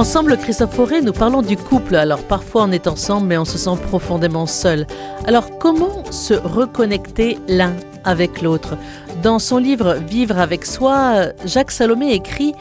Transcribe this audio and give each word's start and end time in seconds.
Ensemble, 0.00 0.38
Christophe 0.38 0.76
Fauré, 0.76 1.02
nous 1.02 1.12
parlons 1.12 1.42
du 1.42 1.58
couple. 1.58 1.94
Alors 1.94 2.24
parfois 2.26 2.64
on 2.64 2.72
est 2.72 2.86
ensemble 2.86 3.26
mais 3.26 3.36
on 3.36 3.44
se 3.44 3.58
sent 3.58 3.78
profondément 3.82 4.46
seul. 4.46 4.86
Alors 5.26 5.58
comment 5.58 6.10
se 6.10 6.32
reconnecter 6.32 7.36
l'un 7.48 7.76
avec 8.04 8.40
l'autre? 8.40 8.78
Dans 9.22 9.38
son 9.38 9.58
livre 9.58 9.96
Vivre 9.96 10.38
avec 10.38 10.64
soi, 10.64 11.32
Jacques 11.44 11.70
Salomé 11.70 12.14
écrit 12.14 12.54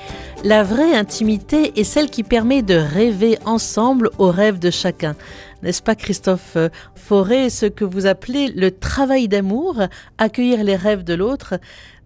La 0.43 0.63
vraie 0.63 0.93
intimité 0.93 1.79
est 1.79 1.85
celle 1.85 2.09
qui 2.09 2.23
permet 2.23 2.61
de 2.61 2.75
rêver 2.75 3.37
ensemble 3.45 4.09
aux 4.17 4.31
rêves 4.31 4.59
de 4.59 4.69
chacun. 4.69 5.15
N'est-ce 5.63 5.81
pas 5.81 5.95
Christophe 5.95 6.57
Fauré, 6.93 7.49
ce 7.49 7.67
que 7.67 7.85
vous 7.85 8.05
appelez 8.05 8.49
le 8.49 8.69
travail 8.69 9.29
d'amour, 9.29 9.77
accueillir 10.17 10.61
les 10.61 10.75
rêves 10.75 11.05
de 11.05 11.13
l'autre? 11.13 11.53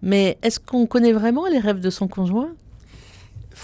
Mais 0.00 0.38
est-ce 0.44 0.60
qu'on 0.60 0.86
connaît 0.86 1.12
vraiment 1.12 1.48
les 1.48 1.58
rêves 1.58 1.80
de 1.80 1.90
son 1.90 2.06
conjoint? 2.06 2.50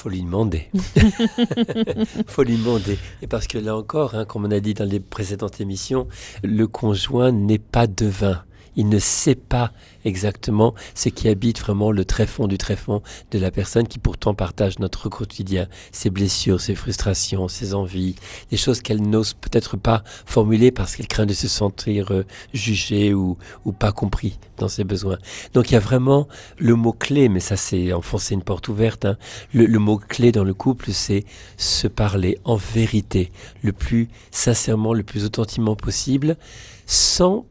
Faut 0.01 0.09
lui 0.09 0.23
demander. 0.23 0.71
faut 2.27 2.43
lui 2.43 2.57
demander. 2.57 2.97
Et 3.21 3.27
parce 3.27 3.47
que 3.47 3.59
là 3.59 3.77
encore, 3.77 4.15
hein, 4.15 4.25
comme 4.25 4.47
on 4.47 4.51
a 4.51 4.59
dit 4.59 4.73
dans 4.73 4.89
les 4.89 4.99
précédentes 4.99 5.61
émissions, 5.61 6.09
le 6.43 6.67
conjoint 6.67 7.33
n'est 7.33 7.59
pas 7.59 7.87
devin 7.87 8.43
il 8.81 8.89
ne 8.89 8.99
sait 8.99 9.35
pas 9.35 9.73
exactement 10.07 10.75
ce 10.95 11.11
qui 11.11 11.29
habite 11.29 11.61
vraiment 11.61 11.93
le 11.93 12.07
tréfonds 12.07 12.49
du 12.49 12.57
tréfonds 12.57 13.03
de 13.31 13.39
la 13.39 13.51
personne 13.51 13.87
qui 13.87 13.99
pourtant 13.99 14.33
partage 14.33 14.79
notre 14.79 15.11
quotidien, 15.11 15.69
ses 15.93 16.09
blessures, 16.09 16.63
ses 16.63 16.75
frustrations, 16.75 17.47
ses 17.47 17.75
envies, 17.75 18.15
des 18.51 18.57
choses 18.57 18.81
qu'elle 18.81 19.03
n'ose 19.03 19.35
peut-être 19.35 19.77
pas 19.77 20.03
formuler 20.25 20.71
parce 20.71 20.97
qu'elle 20.97 21.09
craint 21.09 21.27
de 21.27 21.35
se 21.35 21.47
sentir 21.47 22.11
euh, 22.11 22.25
jugée 22.55 23.13
ou, 23.13 23.37
ou 23.67 23.73
pas 23.73 23.93
compris 23.93 24.39
dans 24.57 24.69
ses 24.69 24.85
besoins. 24.85 25.19
Donc 25.53 25.71
il 25.71 25.75
y 25.75 25.77
a 25.77 25.81
vraiment 25.81 26.27
le 26.57 26.75
mot-clé, 26.75 27.29
mais 27.29 27.41
ça 27.41 27.59
c'est 27.59 27.93
enfoncer 27.93 28.33
une 28.33 28.43
porte 28.43 28.69
ouverte, 28.69 29.05
hein. 29.05 29.19
le, 29.53 29.67
le 29.67 29.79
mot-clé 29.79 30.33
dans 30.33 30.45
le 30.45 30.55
couple 30.55 30.93
c'est 30.93 31.27
se 31.59 31.87
parler 31.87 32.39
en 32.45 32.57
vérité, 32.57 33.31
le 33.61 33.75
plus 33.75 34.09
sincèrement, 34.31 34.95
le 34.95 35.03
plus 35.03 35.27
authentiquement 35.27 35.77
possible, 35.77 36.39
sans 36.87 37.45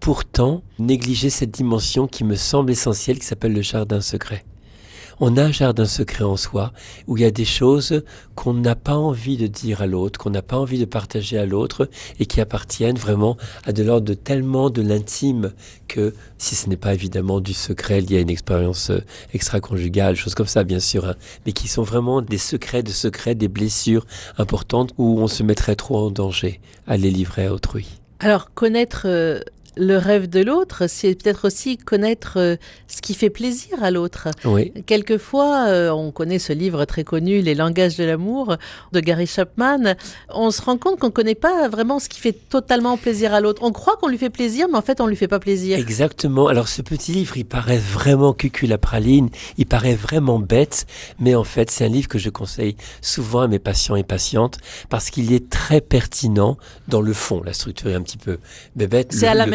pourtant 0.00 0.62
négliger 0.78 1.30
cette 1.30 1.50
dimension 1.50 2.06
qui 2.06 2.24
me 2.24 2.36
semble 2.36 2.70
essentielle, 2.70 3.18
qui 3.18 3.26
s'appelle 3.26 3.52
le 3.52 3.62
jardin 3.62 4.00
secret. 4.00 4.44
On 5.18 5.38
a 5.38 5.44
un 5.44 5.52
jardin 5.52 5.86
secret 5.86 6.24
en 6.24 6.36
soi 6.36 6.72
où 7.06 7.16
il 7.16 7.22
y 7.22 7.26
a 7.26 7.30
des 7.30 7.46
choses 7.46 8.02
qu'on 8.34 8.52
n'a 8.52 8.74
pas 8.74 8.96
envie 8.96 9.38
de 9.38 9.46
dire 9.46 9.80
à 9.80 9.86
l'autre, 9.86 10.18
qu'on 10.20 10.28
n'a 10.28 10.42
pas 10.42 10.58
envie 10.58 10.78
de 10.78 10.84
partager 10.84 11.38
à 11.38 11.46
l'autre 11.46 11.88
et 12.20 12.26
qui 12.26 12.38
appartiennent 12.42 12.98
vraiment 12.98 13.38
à 13.64 13.72
de 13.72 13.82
l'ordre 13.82 14.06
de 14.06 14.12
tellement 14.12 14.68
de 14.68 14.82
l'intime 14.82 15.54
que 15.88 16.14
si 16.36 16.54
ce 16.54 16.68
n'est 16.68 16.76
pas 16.76 16.92
évidemment 16.92 17.40
du 17.40 17.54
secret 17.54 18.02
y 18.02 18.16
a 18.16 18.20
une 18.20 18.28
expérience 18.28 18.90
euh, 18.90 19.00
extra-conjugale, 19.32 20.16
choses 20.16 20.34
comme 20.34 20.46
ça 20.46 20.64
bien 20.64 20.80
sûr, 20.80 21.06
hein, 21.06 21.14
mais 21.46 21.52
qui 21.52 21.66
sont 21.66 21.82
vraiment 21.82 22.20
des 22.20 22.36
secrets 22.36 22.82
de 22.82 22.90
secrets, 22.90 23.34
des 23.34 23.48
blessures 23.48 24.04
importantes 24.36 24.92
où 24.98 25.18
on 25.18 25.28
se 25.28 25.42
mettrait 25.42 25.76
trop 25.76 25.96
en 25.96 26.10
danger 26.10 26.60
à 26.86 26.98
les 26.98 27.10
livrer 27.10 27.46
à 27.46 27.54
autrui. 27.54 28.00
Alors 28.18 28.52
connaître 28.52 29.02
euh, 29.06 29.40
le 29.76 29.96
rêve 29.98 30.28
de 30.28 30.40
l'autre, 30.40 30.84
c'est 30.88 31.14
peut-être 31.14 31.46
aussi 31.46 31.76
connaître 31.76 32.34
euh, 32.36 32.56
ce 32.88 33.02
qui 33.02 33.14
fait 33.14 33.30
plaisir 33.30 33.82
à 33.82 33.90
l'autre. 33.90 34.28
Oui. 34.44 34.72
Quelquefois, 34.86 35.66
euh, 35.68 35.90
on 35.90 36.10
connaît 36.12 36.38
ce 36.38 36.52
livre 36.52 36.84
très 36.84 37.04
connu, 37.04 37.42
Les 37.42 37.54
langages 37.54 37.96
de 37.96 38.04
l'amour, 38.04 38.56
de 38.92 39.00
Gary 39.00 39.26
Chapman. 39.26 39.94
On 40.30 40.50
se 40.50 40.62
rend 40.62 40.78
compte 40.78 40.98
qu'on 40.98 41.08
ne 41.08 41.12
connaît 41.12 41.34
pas 41.34 41.68
vraiment 41.68 41.98
ce 41.98 42.08
qui 42.08 42.20
fait 42.20 42.32
totalement 42.32 42.96
plaisir 42.96 43.34
à 43.34 43.40
l'autre. 43.40 43.62
On 43.64 43.72
croit 43.72 43.96
qu'on 43.96 44.08
lui 44.08 44.18
fait 44.18 44.30
plaisir, 44.30 44.66
mais 44.70 44.78
en 44.78 44.82
fait, 44.82 45.00
on 45.00 45.06
lui 45.06 45.16
fait 45.16 45.28
pas 45.28 45.40
plaisir. 45.40 45.78
Exactement. 45.78 46.48
Alors, 46.48 46.68
ce 46.68 46.82
petit 46.82 47.12
livre, 47.12 47.36
il 47.36 47.44
paraît 47.44 47.78
vraiment 47.78 48.32
cucul 48.32 48.70
la 48.70 48.78
praline, 48.78 49.28
il 49.58 49.66
paraît 49.66 49.94
vraiment 49.94 50.38
bête, 50.38 50.86
mais 51.20 51.34
en 51.34 51.44
fait, 51.44 51.70
c'est 51.70 51.84
un 51.84 51.88
livre 51.88 52.08
que 52.08 52.18
je 52.18 52.30
conseille 52.30 52.76
souvent 53.02 53.42
à 53.42 53.48
mes 53.48 53.58
patients 53.58 53.96
et 53.96 54.04
patientes 54.04 54.58
parce 54.88 55.10
qu'il 55.10 55.32
est 55.32 55.50
très 55.50 55.80
pertinent 55.80 56.56
dans 56.88 57.00
le 57.00 57.12
fond. 57.12 57.42
La 57.44 57.52
structure 57.52 57.90
est 57.90 57.94
un 57.94 58.02
petit 58.02 58.18
peu 58.18 58.38
bête. 58.74 59.12
C'est 59.12 59.26
à 59.26 59.34
la 59.34 59.46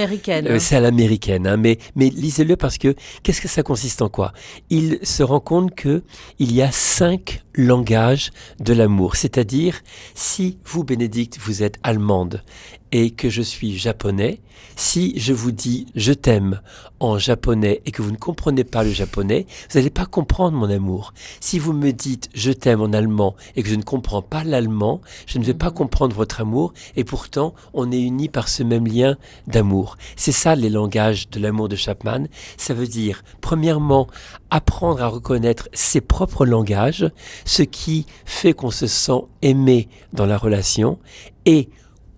euh, 0.48 0.60
c'est 0.60 0.76
à 0.76 0.80
l'américaine, 0.80 1.48
hein, 1.48 1.58
mais, 1.58 1.78
lisez-le 1.96 2.56
parce 2.56 2.78
que 2.78 2.96
qu'est-ce 3.24 3.42
que 3.42 3.48
ça 3.48 3.64
consiste 3.64 4.02
en 4.02 4.10
quoi? 4.10 4.34
Il 4.70 5.00
se 5.04 5.24
rend 5.24 5.40
compte 5.40 5.76
que 5.76 6.04
il 6.40 6.54
y 6.54 6.62
a 6.62 6.72
cinq 6.72 7.44
langages 7.54 8.32
de 8.60 8.74
l'amour. 8.74 9.16
C'est-à-dire, 9.16 9.82
si 10.16 10.58
vous, 10.66 10.84
Bénédicte, 10.84 11.38
vous 11.40 11.64
êtes 11.64 11.78
allemande 11.84 12.44
et 12.92 13.12
que 13.12 13.30
je 13.30 13.42
suis 13.42 13.78
japonais, 13.78 14.42
si 14.76 15.18
je 15.20 15.34
vous 15.34 15.52
dis 15.52 15.88
je 15.96 16.14
t'aime 16.14 16.62
en 17.00 17.18
japonais 17.18 17.82
et 17.86 17.92
que 17.92 18.02
vous 18.02 18.12
ne 18.12 18.18
comprenez 18.18 18.64
pas 18.64 18.84
le 18.84 18.92
japonais, 18.92 19.46
vous 19.70 19.78
n'allez 19.80 19.90
pas 19.90 20.06
comprendre 20.06 20.58
mon 20.58 20.70
amour. 20.70 21.14
Si 21.40 21.58
vous 21.58 21.74
me 21.74 21.92
dites 21.92 22.30
je 22.34 22.52
t'aime 22.52 22.82
en 22.82 22.94
allemand 22.94 23.36
et 23.56 23.64
que 23.64 23.70
je 23.70 23.76
ne 23.76 23.84
comprends 23.84 24.22
pas 24.22 24.44
l'allemand, 24.44 25.02
je 25.26 25.40
ne 25.40 25.44
vais 25.44 25.54
pas 25.54 25.72
comprendre 25.72 26.16
votre 26.16 26.42
amour 26.42 26.74
et 26.96 27.04
pourtant 27.04 27.54
on 27.74 27.92
est 27.92 28.00
unis 28.00 28.30
par 28.30 28.48
ce 28.48 28.64
même 28.64 28.88
lien 28.88 29.18
d'amour. 29.48 29.98
C'est 30.16 30.32
ça 30.32 30.56
les 30.56 30.70
langages 30.70 31.30
de 31.30 31.40
l'amour 31.40 31.70
de 31.70 31.76
Chapman. 31.76 32.26
Ça 32.58 32.74
veut 32.74 32.88
dire, 32.88 33.24
premièrement, 33.42 34.08
apprendre 34.50 35.02
à 35.02 35.08
reconnaître 35.08 35.70
ses 35.74 36.02
propres 36.02 36.46
langages, 36.46 37.10
ce 37.46 37.64
qui 37.64 38.06
fait 38.26 38.54
qu'on 38.54 38.72
se 38.72 38.88
sent 38.88 39.22
aimé 39.42 39.88
dans 40.14 40.26
la 40.26 40.38
relation 40.38 41.00
et 41.46 41.70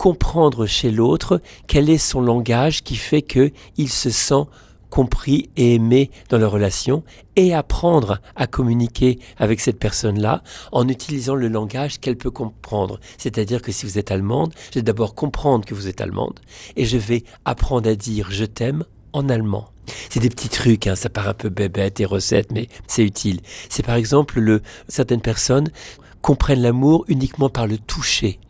comprendre 0.04 0.66
chez 0.66 0.92
l'autre 0.92 1.42
quel 1.66 1.90
est 1.90 1.98
son 1.98 2.20
langage 2.20 2.84
qui 2.84 2.98
fait 2.98 3.22
qu'il 3.22 3.88
se 3.88 4.10
sent 4.10 4.44
compris 4.90 5.50
et 5.56 5.76
aimé 5.76 6.12
dans 6.28 6.38
la 6.38 6.50
relation 6.50 7.06
et 7.38 7.54
apprendre 7.54 8.20
à 8.36 8.46
communiquer 8.46 9.20
avec 9.38 9.62
cette 9.62 9.80
personne-là 9.80 10.44
en 10.74 10.90
utilisant 10.90 11.36
le 11.36 11.48
langage 11.48 12.02
qu'elle 12.02 12.18
peut 12.18 12.32
comprendre. 12.32 13.00
C'est-à-dire 13.18 13.62
que 13.62 13.72
si 13.72 13.86
vous 13.86 13.98
êtes 13.98 14.12
allemande, 14.12 14.54
je 14.72 14.80
vais 14.80 14.84
d'abord 14.84 15.16
comprendre 15.16 15.64
que 15.64 15.74
vous 15.74 15.88
êtes 15.88 16.02
allemande 16.02 16.42
et 16.76 16.84
je 16.84 16.98
vais 16.98 17.24
apprendre 17.46 17.90
à 17.90 17.96
dire 17.96 18.28
je 18.30 18.44
t'aime 18.44 18.84
en 19.14 19.30
allemand. 19.30 19.70
C'est 20.10 20.20
des 20.20 20.28
petits 20.28 20.50
trucs, 20.50 20.86
hein, 20.86 20.98
ça 20.98 21.08
paraît 21.08 21.30
un 21.30 21.34
peu 21.34 21.48
bébête 21.48 22.02
et 22.02 22.06
recette, 22.06 22.52
mais 22.52 22.68
c'est 22.88 23.06
utile. 23.06 23.40
C'est 23.70 23.86
par 23.86 23.96
exemple 23.96 24.42
le 24.42 24.62
certaines 24.90 25.22
personnes 25.22 25.72
comprennent 26.22 26.62
l'amour 26.62 27.06
uniquement 27.08 27.48
par 27.48 27.68
le 27.68 27.78
toucher 27.78 28.42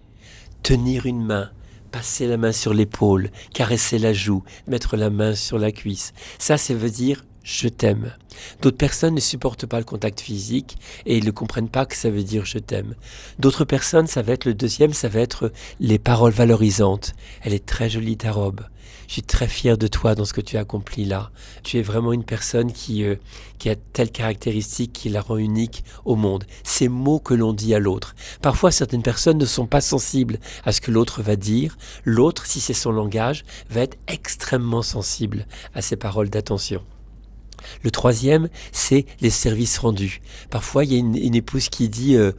tenir 0.63 1.05
une 1.05 1.23
main, 1.23 1.51
passer 1.91 2.25
la 2.25 2.37
main 2.37 2.53
sur 2.53 2.73
l'épaule, 2.73 3.29
caresser 3.53 3.99
la 3.99 4.13
joue, 4.13 4.43
mettre 4.67 4.95
la 4.95 5.09
main 5.09 5.35
sur 5.35 5.59
la 5.59 5.71
cuisse. 5.71 6.13
Ça, 6.39 6.57
ça 6.57 6.73
veut 6.73 6.89
dire 6.89 7.25
je 7.43 7.67
t'aime. 7.67 8.13
D'autres 8.61 8.77
personnes 8.77 9.15
ne 9.15 9.19
supportent 9.19 9.65
pas 9.65 9.79
le 9.79 9.85
contact 9.85 10.21
physique 10.21 10.77
et 11.05 11.17
ils 11.17 11.25
ne 11.25 11.31
comprennent 11.31 11.69
pas 11.69 11.85
que 11.85 11.95
ça 11.95 12.09
veut 12.09 12.23
dire 12.23 12.45
je 12.45 12.57
t'aime. 12.57 12.95
D'autres 13.39 13.65
personnes, 13.65 14.07
ça 14.07 14.21
va 14.21 14.33
être 14.33 14.45
le 14.45 14.53
deuxième, 14.53 14.93
ça 14.93 15.09
va 15.09 15.19
être 15.19 15.51
les 15.79 15.99
paroles 15.99 16.31
valorisantes. 16.31 17.13
Elle 17.41 17.53
est 17.53 17.65
très 17.65 17.89
jolie 17.89 18.17
ta 18.17 18.31
robe. 18.31 18.61
Je 19.07 19.13
suis 19.13 19.21
très 19.21 19.47
fier 19.47 19.77
de 19.77 19.87
toi 19.87 20.15
dans 20.15 20.25
ce 20.25 20.33
que 20.33 20.41
tu 20.41 20.57
as 20.57 20.61
accompli 20.61 21.05
là. 21.05 21.31
Tu 21.63 21.77
es 21.77 21.81
vraiment 21.81 22.13
une 22.13 22.23
personne 22.23 22.71
qui, 22.71 23.03
euh, 23.03 23.15
qui 23.59 23.69
a 23.69 23.75
telle 23.75 24.11
caractéristique 24.11 24.93
qui 24.93 25.09
la 25.09 25.21
rend 25.21 25.37
unique 25.37 25.83
au 26.05 26.15
monde. 26.15 26.45
Ces 26.63 26.87
mots 26.87 27.19
que 27.19 27.33
l'on 27.33 27.53
dit 27.53 27.75
à 27.75 27.79
l'autre. 27.79 28.15
Parfois, 28.41 28.71
certaines 28.71 29.03
personnes 29.03 29.37
ne 29.37 29.45
sont 29.45 29.67
pas 29.67 29.81
sensibles 29.81 30.39
à 30.65 30.71
ce 30.71 30.81
que 30.81 30.91
l'autre 30.91 31.21
va 31.21 31.35
dire. 31.35 31.77
L'autre, 32.05 32.45
si 32.45 32.59
c'est 32.59 32.73
son 32.73 32.91
langage, 32.91 33.43
va 33.69 33.81
être 33.81 33.97
extrêmement 34.07 34.81
sensible 34.81 35.45
à 35.75 35.81
ces 35.81 35.97
paroles 35.97 36.29
d'attention. 36.29 36.81
Le 37.83 37.91
troisième, 37.91 38.49
c'est 38.71 39.05
les 39.21 39.29
services 39.29 39.77
rendus. 39.77 40.21
Parfois, 40.49 40.85
il 40.85 40.93
y 40.93 40.95
a 40.95 40.99
une, 40.99 41.35
épouse 41.35 41.69
qui 41.69 41.89
dit 41.89 42.15
euh, 42.15 42.31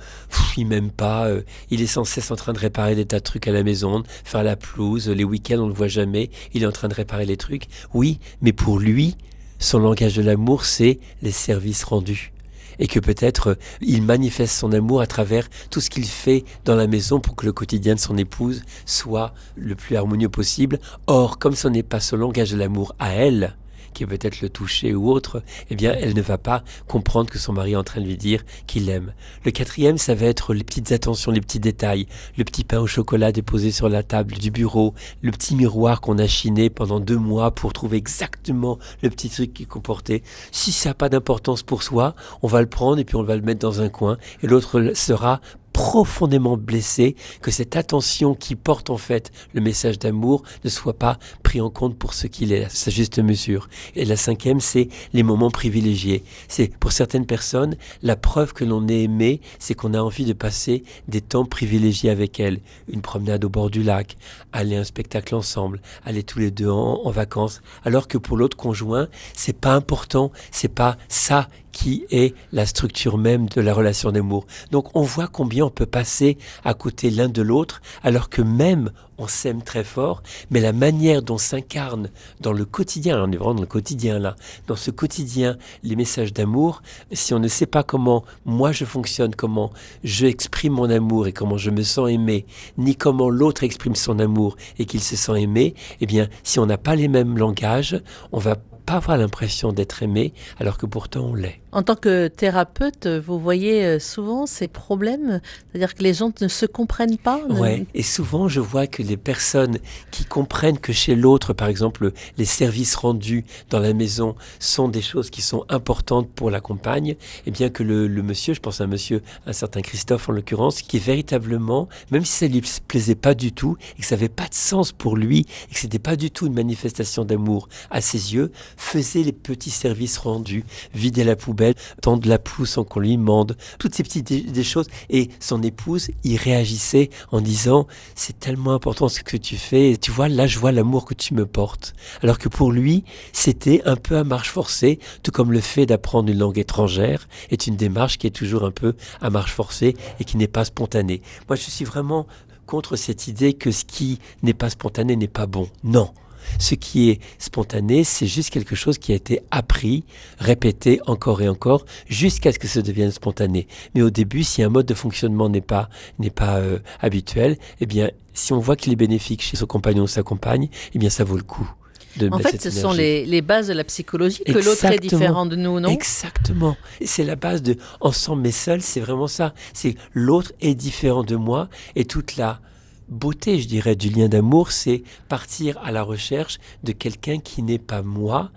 il 0.56 0.66
m'aime 0.66 0.90
pas, 0.90 1.26
euh, 1.26 1.42
il 1.70 1.82
est 1.82 1.86
sans 1.86 2.04
cesse 2.04 2.30
en 2.30 2.36
train 2.36 2.52
de 2.52 2.58
réparer 2.58 2.94
des 2.94 3.04
tas 3.04 3.18
de 3.18 3.24
trucs 3.24 3.48
à 3.48 3.52
la 3.52 3.62
maison, 3.62 4.02
faire 4.24 4.42
la 4.42 4.56
pelouse, 4.56 5.08
les 5.08 5.24
week-ends 5.24 5.58
on 5.58 5.64
ne 5.64 5.68
le 5.68 5.74
voit 5.74 5.88
jamais, 5.88 6.30
il 6.52 6.62
est 6.62 6.66
en 6.66 6.72
train 6.72 6.88
de 6.88 6.94
réparer 6.94 7.26
les 7.26 7.36
trucs. 7.36 7.64
Oui, 7.92 8.18
mais 8.40 8.52
pour 8.52 8.78
lui, 8.78 9.16
son 9.58 9.78
langage 9.78 10.16
de 10.16 10.22
l'amour, 10.22 10.64
c'est 10.64 10.98
les 11.22 11.32
services 11.32 11.84
rendus 11.84 12.32
et 12.78 12.86
que 12.86 13.00
peut-être 13.00 13.50
euh, 13.50 13.54
il 13.80 14.02
manifeste 14.02 14.56
son 14.56 14.72
amour 14.72 15.00
à 15.00 15.06
travers 15.06 15.48
tout 15.70 15.80
ce 15.80 15.90
qu'il 15.90 16.04
fait 16.04 16.44
dans 16.64 16.76
la 16.76 16.86
maison 16.86 17.20
pour 17.20 17.36
que 17.36 17.46
le 17.46 17.52
quotidien 17.52 17.94
de 17.94 18.00
son 18.00 18.16
épouse 18.16 18.62
soit 18.86 19.34
le 19.56 19.74
plus 19.74 19.96
harmonieux 19.96 20.28
possible. 20.28 20.80
Or, 21.06 21.38
comme 21.38 21.54
ce 21.54 21.68
n'est 21.68 21.82
pas 21.82 22.00
son 22.00 22.16
langage 22.16 22.50
de 22.50 22.56
l'amour 22.56 22.94
à 22.98 23.12
elle, 23.12 23.56
qui 23.94 24.04
peut-être 24.04 24.40
le 24.42 24.50
toucher 24.50 24.94
ou 24.94 25.10
autre, 25.10 25.42
eh 25.70 25.76
bien, 25.76 25.94
elle 25.98 26.14
ne 26.14 26.20
va 26.20 26.36
pas 26.36 26.62
comprendre 26.86 27.30
que 27.30 27.38
son 27.38 27.52
mari 27.52 27.72
est 27.72 27.76
en 27.76 27.84
train 27.84 28.00
de 28.00 28.06
lui 28.06 28.16
dire 28.16 28.44
qu'il 28.66 28.86
l'aime. 28.86 29.14
Le 29.44 29.50
quatrième, 29.50 29.96
ça 29.96 30.14
va 30.14 30.26
être 30.26 30.52
les 30.52 30.64
petites 30.64 30.92
attentions, 30.92 31.30
les 31.30 31.40
petits 31.40 31.60
détails, 31.60 32.06
le 32.36 32.44
petit 32.44 32.64
pain 32.64 32.80
au 32.80 32.86
chocolat 32.86 33.32
déposé 33.32 33.70
sur 33.70 33.88
la 33.88 34.02
table 34.02 34.34
du 34.34 34.50
bureau, 34.50 34.94
le 35.22 35.30
petit 35.30 35.56
miroir 35.56 36.00
qu'on 36.00 36.18
a 36.18 36.26
chiné 36.26 36.68
pendant 36.70 37.00
deux 37.00 37.16
mois 37.16 37.52
pour 37.52 37.72
trouver 37.72 37.96
exactement 37.96 38.78
le 39.02 39.10
petit 39.10 39.30
truc 39.30 39.54
qui 39.54 39.66
comportait. 39.66 40.22
Si 40.50 40.72
ça 40.72 40.90
n'a 40.90 40.94
pas 40.94 41.08
d'importance 41.08 41.62
pour 41.62 41.82
soi, 41.82 42.14
on 42.42 42.48
va 42.48 42.60
le 42.60 42.68
prendre 42.68 42.98
et 42.98 43.04
puis 43.04 43.16
on 43.16 43.22
va 43.22 43.36
le 43.36 43.42
mettre 43.42 43.60
dans 43.60 43.80
un 43.80 43.88
coin 43.88 44.18
et 44.42 44.46
l'autre 44.46 44.92
sera 44.94 45.40
profondément 45.74 46.56
blessé 46.56 47.16
que 47.42 47.50
cette 47.50 47.74
attention 47.74 48.34
qui 48.34 48.54
porte 48.54 48.90
en 48.90 48.96
fait 48.96 49.32
le 49.52 49.60
message 49.60 49.98
d'amour 49.98 50.44
ne 50.62 50.70
soit 50.70 50.96
pas 50.98 51.18
pris 51.42 51.60
en 51.60 51.68
compte 51.68 51.98
pour 51.98 52.14
ce 52.14 52.28
qu'il 52.28 52.52
est, 52.52 52.64
à 52.64 52.68
sa 52.68 52.92
juste 52.92 53.18
mesure. 53.18 53.68
Et 53.96 54.04
la 54.04 54.16
cinquième, 54.16 54.60
c'est 54.60 54.88
les 55.12 55.24
moments 55.24 55.50
privilégiés. 55.50 56.22
C'est 56.46 56.68
pour 56.78 56.92
certaines 56.92 57.26
personnes, 57.26 57.76
la 58.02 58.14
preuve 58.14 58.52
que 58.52 58.64
l'on 58.64 58.86
est 58.86 59.02
aimé, 59.02 59.40
c'est 59.58 59.74
qu'on 59.74 59.94
a 59.94 60.00
envie 60.00 60.24
de 60.24 60.32
passer 60.32 60.84
des 61.08 61.20
temps 61.20 61.44
privilégiés 61.44 62.08
avec 62.08 62.38
elle. 62.38 62.60
Une 62.88 63.02
promenade 63.02 63.44
au 63.44 63.48
bord 63.48 63.68
du 63.68 63.82
lac, 63.82 64.16
aller 64.52 64.76
à 64.76 64.80
un 64.80 64.84
spectacle 64.84 65.34
ensemble, 65.34 65.82
aller 66.04 66.22
tous 66.22 66.38
les 66.38 66.52
deux 66.52 66.70
en, 66.70 67.00
en 67.04 67.10
vacances. 67.10 67.62
Alors 67.84 68.06
que 68.06 68.16
pour 68.16 68.36
l'autre 68.36 68.56
conjoint, 68.56 69.08
c'est 69.34 69.58
pas 69.58 69.74
important, 69.74 70.30
c'est 70.52 70.68
pas 70.68 70.96
ça 71.08 71.48
qui 71.74 72.06
est 72.10 72.34
la 72.52 72.64
structure 72.64 73.18
même 73.18 73.48
de 73.48 73.60
la 73.60 73.74
relation 73.74 74.12
d'amour. 74.12 74.46
Donc 74.70 74.96
on 74.96 75.02
voit 75.02 75.26
combien 75.26 75.66
on 75.66 75.70
peut 75.70 75.84
passer 75.84 76.38
à 76.64 76.72
côté 76.72 77.10
l'un 77.10 77.28
de 77.28 77.42
l'autre 77.42 77.82
alors 78.02 78.30
que 78.30 78.40
même 78.40 78.90
on 79.18 79.26
s'aime 79.28 79.62
très 79.62 79.84
fort, 79.84 80.22
mais 80.50 80.60
la 80.60 80.72
manière 80.72 81.22
dont 81.22 81.38
s'incarne 81.38 82.10
dans 82.40 82.52
le 82.52 82.64
quotidien, 82.64 83.22
on 83.22 83.30
est 83.30 83.36
vraiment 83.36 83.54
dans 83.54 83.60
le 83.60 83.66
quotidien 83.66 84.18
là, 84.18 84.34
dans 84.66 84.76
ce 84.76 84.90
quotidien, 84.90 85.56
les 85.82 85.94
messages 85.94 86.32
d'amour, 86.32 86.82
si 87.12 87.34
on 87.34 87.38
ne 87.38 87.48
sait 87.48 87.66
pas 87.66 87.82
comment 87.82 88.24
moi 88.44 88.72
je 88.72 88.84
fonctionne, 88.84 89.34
comment 89.34 89.72
je 90.02 90.26
exprime 90.26 90.74
mon 90.74 90.90
amour 90.90 91.26
et 91.26 91.32
comment 91.32 91.56
je 91.56 91.70
me 91.70 91.82
sens 91.82 92.10
aimé, 92.10 92.46
ni 92.78 92.96
comment 92.96 93.30
l'autre 93.30 93.64
exprime 93.64 93.94
son 93.94 94.18
amour 94.18 94.56
et 94.78 94.84
qu'il 94.84 95.00
se 95.00 95.16
sent 95.16 95.42
aimé, 95.42 95.74
eh 96.00 96.06
bien 96.06 96.28
si 96.42 96.58
on 96.58 96.66
n'a 96.66 96.78
pas 96.78 96.94
les 96.94 97.08
mêmes 97.08 97.36
langages, 97.36 98.00
on 98.32 98.38
va 98.38 98.56
pas 98.84 98.94
avoir 98.94 99.16
l'impression 99.16 99.72
d'être 99.72 100.02
aimé 100.02 100.32
alors 100.58 100.78
que 100.78 100.86
pourtant 100.86 101.26
on 101.26 101.34
l'est. 101.34 101.60
En 101.72 101.82
tant 101.82 101.96
que 101.96 102.28
thérapeute, 102.28 103.08
vous 103.08 103.40
voyez 103.40 103.84
euh, 103.84 103.98
souvent 103.98 104.46
ces 104.46 104.68
problèmes, 104.68 105.40
c'est-à-dire 105.72 105.94
que 105.96 106.04
les 106.04 106.14
gens 106.14 106.30
ne 106.40 106.46
se 106.46 106.66
comprennent 106.66 107.18
pas. 107.18 107.40
Ouais. 107.50 107.84
Et 107.94 108.04
souvent, 108.04 108.46
je 108.46 108.60
vois 108.60 108.86
que 108.86 109.02
les 109.02 109.16
personnes 109.16 109.78
qui 110.12 110.24
comprennent 110.24 110.78
que 110.78 110.92
chez 110.92 111.16
l'autre, 111.16 111.52
par 111.52 111.66
exemple, 111.66 112.12
les 112.38 112.44
services 112.44 112.94
rendus 112.94 113.44
dans 113.70 113.80
la 113.80 113.92
maison 113.92 114.36
sont 114.60 114.88
des 114.88 115.02
choses 115.02 115.30
qui 115.30 115.42
sont 115.42 115.64
importantes 115.68 116.28
pour 116.30 116.50
la 116.50 116.60
compagne, 116.60 117.08
et 117.08 117.18
eh 117.46 117.50
bien 117.50 117.70
que 117.70 117.82
le, 117.82 118.06
le, 118.06 118.22
monsieur, 118.22 118.54
je 118.54 118.60
pense 118.60 118.80
à 118.80 118.84
un 118.84 118.86
monsieur, 118.86 119.22
un 119.46 119.52
certain 119.52 119.80
Christophe 119.80 120.28
en 120.28 120.32
l'occurrence, 120.32 120.80
qui 120.80 120.98
est 120.98 121.04
véritablement, 121.04 121.88
même 122.12 122.24
si 122.24 122.32
ça 122.32 122.46
lui 122.46 122.62
plaisait 122.86 123.16
pas 123.16 123.34
du 123.34 123.52
tout 123.52 123.76
et 123.98 124.02
que 124.02 124.06
ça 124.06 124.14
n'avait 124.14 124.28
pas 124.28 124.46
de 124.46 124.54
sens 124.54 124.92
pour 124.92 125.16
lui 125.16 125.46
et 125.70 125.74
que 125.74 125.80
c'était 125.80 125.98
pas 125.98 126.14
du 126.14 126.30
tout 126.30 126.46
une 126.46 126.54
manifestation 126.54 127.24
d'amour 127.24 127.68
à 127.90 128.00
ses 128.00 128.34
yeux, 128.34 128.52
faisait 128.76 129.22
les 129.22 129.32
petits 129.32 129.70
services 129.70 130.18
rendus, 130.18 130.64
vider 130.94 131.24
la 131.24 131.36
poubelle 131.36 131.74
tendre 132.02 132.28
la 132.28 132.38
pousse 132.38 132.70
sans 132.70 132.84
qu'on 132.84 133.00
lui 133.00 133.16
mande, 133.16 133.56
toutes 133.78 133.94
ces 133.94 134.02
petites 134.02 134.62
choses. 134.62 134.86
Et 135.10 135.28
son 135.40 135.62
épouse 135.62 136.10
y 136.24 136.36
réagissait 136.36 137.10
en 137.30 137.40
disant 137.40 137.86
c'est 138.14 138.38
tellement 138.38 138.72
important 138.72 139.08
ce 139.08 139.22
que 139.22 139.36
tu 139.36 139.56
fais. 139.56 139.96
Tu 139.96 140.10
vois, 140.10 140.28
là, 140.28 140.46
je 140.46 140.58
vois 140.58 140.72
l'amour 140.72 141.04
que 141.04 141.14
tu 141.14 141.34
me 141.34 141.46
portes. 141.46 141.94
Alors 142.22 142.38
que 142.38 142.48
pour 142.48 142.72
lui, 142.72 143.04
c'était 143.32 143.82
un 143.84 143.96
peu 143.96 144.16
à 144.16 144.24
marche 144.24 144.50
forcée, 144.50 144.98
tout 145.22 145.30
comme 145.30 145.52
le 145.52 145.60
fait 145.60 145.86
d'apprendre 145.86 146.30
une 146.30 146.38
langue 146.38 146.58
étrangère 146.58 147.28
est 147.50 147.66
une 147.66 147.76
démarche 147.76 148.18
qui 148.18 148.26
est 148.26 148.30
toujours 148.30 148.64
un 148.64 148.70
peu 148.70 148.94
à 149.20 149.30
marche 149.30 149.52
forcée 149.52 149.96
et 150.20 150.24
qui 150.24 150.36
n'est 150.36 150.48
pas 150.48 150.64
spontanée. 150.64 151.22
Moi, 151.48 151.56
je 151.56 151.70
suis 151.70 151.84
vraiment 151.84 152.26
contre 152.66 152.96
cette 152.96 153.28
idée 153.28 153.52
que 153.52 153.70
ce 153.70 153.84
qui 153.84 154.18
n'est 154.42 154.54
pas 154.54 154.70
spontané 154.70 155.16
n'est 155.16 155.28
pas 155.28 155.46
bon. 155.46 155.68
Non. 155.82 156.12
Ce 156.58 156.74
qui 156.74 157.10
est 157.10 157.20
spontané, 157.38 158.04
c'est 158.04 158.26
juste 158.26 158.50
quelque 158.50 158.74
chose 158.74 158.98
qui 158.98 159.12
a 159.12 159.14
été 159.14 159.40
appris, 159.50 160.04
répété 160.38 161.00
encore 161.06 161.42
et 161.42 161.48
encore, 161.48 161.84
jusqu'à 162.08 162.52
ce 162.52 162.58
que 162.58 162.68
ça 162.68 162.82
devienne 162.82 163.10
spontané. 163.10 163.66
Mais 163.94 164.02
au 164.02 164.10
début, 164.10 164.44
si 164.44 164.62
un 164.62 164.68
mode 164.68 164.86
de 164.86 164.94
fonctionnement 164.94 165.48
n'est 165.48 165.60
pas, 165.60 165.88
n'est 166.18 166.30
pas 166.30 166.56
euh, 166.58 166.78
habituel, 167.00 167.56
eh 167.80 167.86
bien, 167.86 168.10
si 168.32 168.52
on 168.52 168.58
voit 168.58 168.76
qu'il 168.76 168.92
est 168.92 168.96
bénéfique 168.96 169.42
chez 169.42 169.56
son 169.56 169.66
compagnon 169.66 170.04
ou 170.04 170.08
sa 170.08 170.22
compagne, 170.22 170.68
eh 170.94 170.98
bien, 170.98 171.10
ça 171.10 171.24
vaut 171.24 171.36
le 171.36 171.42
coup. 171.42 171.70
De 172.16 172.28
en 172.30 172.38
fait, 172.38 172.60
ce 172.60 172.70
sont 172.70 172.92
les, 172.92 173.26
les, 173.26 173.42
bases 173.42 173.66
de 173.66 173.72
la 173.72 173.82
psychologie, 173.82 174.44
que 174.44 174.52
l'autre 174.52 174.84
est 174.84 175.00
différent 175.00 175.46
de 175.46 175.56
nous, 175.56 175.80
non? 175.80 175.88
Exactement. 175.88 176.76
C'est 177.04 177.24
la 177.24 177.34
base 177.34 177.60
de 177.62 177.76
ensemble 178.00 178.42
mais 178.42 178.52
seul, 178.52 178.82
c'est 178.82 179.00
vraiment 179.00 179.26
ça. 179.26 179.52
C'est 179.72 179.96
l'autre 180.12 180.52
est 180.60 180.76
différent 180.76 181.24
de 181.24 181.34
moi 181.34 181.68
et 181.96 182.04
toute 182.04 182.36
la 182.36 182.60
beauté, 183.08 183.60
je 183.60 183.68
dirais, 183.68 183.96
du 183.96 184.10
lien 184.10 184.28
d'amour, 184.28 184.72
c'est 184.72 185.02
partir 185.28 185.78
à 185.82 185.92
la 185.92 186.02
recherche 186.02 186.58
de 186.82 186.92
quelqu'un 186.92 187.38
qui 187.38 187.62
n'est 187.62 187.78
pas 187.78 188.02
moi 188.02 188.50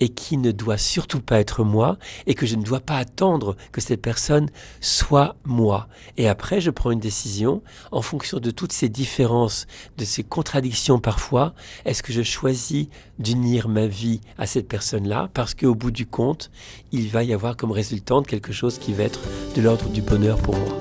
et 0.00 0.08
qui 0.08 0.36
ne 0.36 0.50
doit 0.50 0.78
surtout 0.78 1.20
pas 1.20 1.38
être 1.38 1.62
moi 1.62 1.96
et 2.26 2.34
que 2.34 2.46
je 2.46 2.56
ne 2.56 2.62
dois 2.62 2.80
pas 2.80 2.96
attendre 2.96 3.56
que 3.70 3.80
cette 3.80 4.02
personne 4.02 4.50
soit 4.80 5.36
moi. 5.44 5.88
Et 6.16 6.28
après, 6.28 6.60
je 6.60 6.70
prends 6.70 6.90
une 6.90 7.00
décision 7.00 7.62
en 7.92 8.02
fonction 8.02 8.38
de 8.38 8.50
toutes 8.50 8.72
ces 8.72 8.88
différences, 8.88 9.66
de 9.98 10.04
ces 10.04 10.24
contradictions 10.24 10.98
parfois. 10.98 11.54
Est-ce 11.84 12.02
que 12.02 12.12
je 12.12 12.22
choisis 12.22 12.88
d'unir 13.18 13.68
ma 13.68 13.86
vie 13.86 14.20
à 14.38 14.46
cette 14.46 14.68
personne-là 14.68 15.30
parce 15.34 15.54
qu'au 15.54 15.74
bout 15.74 15.92
du 15.92 16.06
compte, 16.06 16.50
il 16.90 17.08
va 17.08 17.22
y 17.22 17.32
avoir 17.32 17.56
comme 17.56 17.72
résultante 17.72 18.26
quelque 18.26 18.52
chose 18.52 18.78
qui 18.78 18.92
va 18.92 19.04
être 19.04 19.20
de 19.54 19.62
l'ordre 19.62 19.88
du 19.88 20.02
bonheur 20.02 20.38
pour 20.38 20.56
moi? 20.56 20.78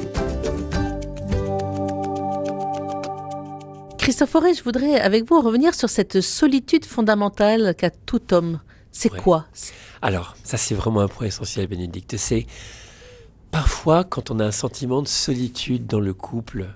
Christophe 4.02 4.34
Auré, 4.34 4.56
je 4.56 4.64
voudrais 4.64 5.00
avec 5.00 5.30
vous 5.30 5.40
revenir 5.40 5.76
sur 5.76 5.88
cette 5.88 6.22
solitude 6.22 6.86
fondamentale 6.86 7.76
qu'a 7.76 7.92
tout 7.92 8.34
homme. 8.34 8.60
C'est 8.92 9.10
quoi? 9.10 9.46
Alors, 10.02 10.36
ça 10.44 10.58
c'est 10.58 10.74
vraiment 10.74 11.02
un 11.02 11.08
point 11.08 11.28
essentiel, 11.28 11.68
Bénédicte. 11.68 12.18
C'est 12.18 12.48
parfois 13.52 14.04
quand 14.04 14.32
on 14.32 14.40
a 14.40 14.46
un 14.46 14.52
sentiment 14.52 15.04
de 15.04 15.08
solitude 15.08 15.86
dans 15.86 16.00
le 16.00 16.16
couple, 16.16 16.70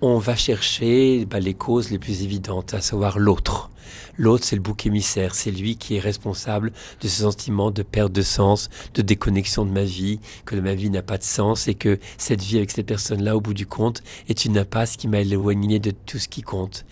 on 0.00 0.18
va 0.18 0.36
chercher 0.36 1.24
bah, 1.24 1.40
les 1.40 1.54
causes 1.54 1.90
les 1.90 1.98
plus 1.98 2.22
évidentes, 2.22 2.74
à 2.74 2.80
savoir 2.80 3.18
l'autre. 3.18 3.70
L'autre, 4.18 4.44
c'est 4.44 4.56
le 4.56 4.62
bouc 4.62 4.86
émissaire, 4.86 5.34
c'est 5.34 5.50
lui 5.50 5.76
qui 5.76 5.96
est 5.96 6.00
responsable 6.00 6.72
de 7.00 7.08
ce 7.08 7.22
sentiment 7.22 7.70
de 7.70 7.82
perte 7.82 8.12
de 8.12 8.22
sens, 8.22 8.68
de 8.94 9.02
déconnexion 9.02 9.64
de 9.64 9.70
ma 9.70 9.84
vie, 9.84 10.20
que 10.44 10.56
ma 10.56 10.74
vie 10.74 10.90
n'a 10.90 11.02
pas 11.02 11.18
de 11.18 11.22
sens 11.22 11.68
et 11.68 11.74
que 11.74 11.98
cette 12.18 12.42
vie 12.42 12.56
avec 12.56 12.70
cette 12.70 12.86
personne-là, 12.86 13.36
au 13.36 13.40
bout 13.40 13.54
du 13.54 13.66
compte, 13.66 14.02
est 14.28 14.44
une 14.44 14.58
impasse 14.58 14.96
qui 14.96 15.08
m'a 15.08 15.20
éloigné 15.20 15.78
de 15.78 15.90
tout 15.90 16.18
ce 16.18 16.28
qui 16.28 16.42
compte. 16.42 16.84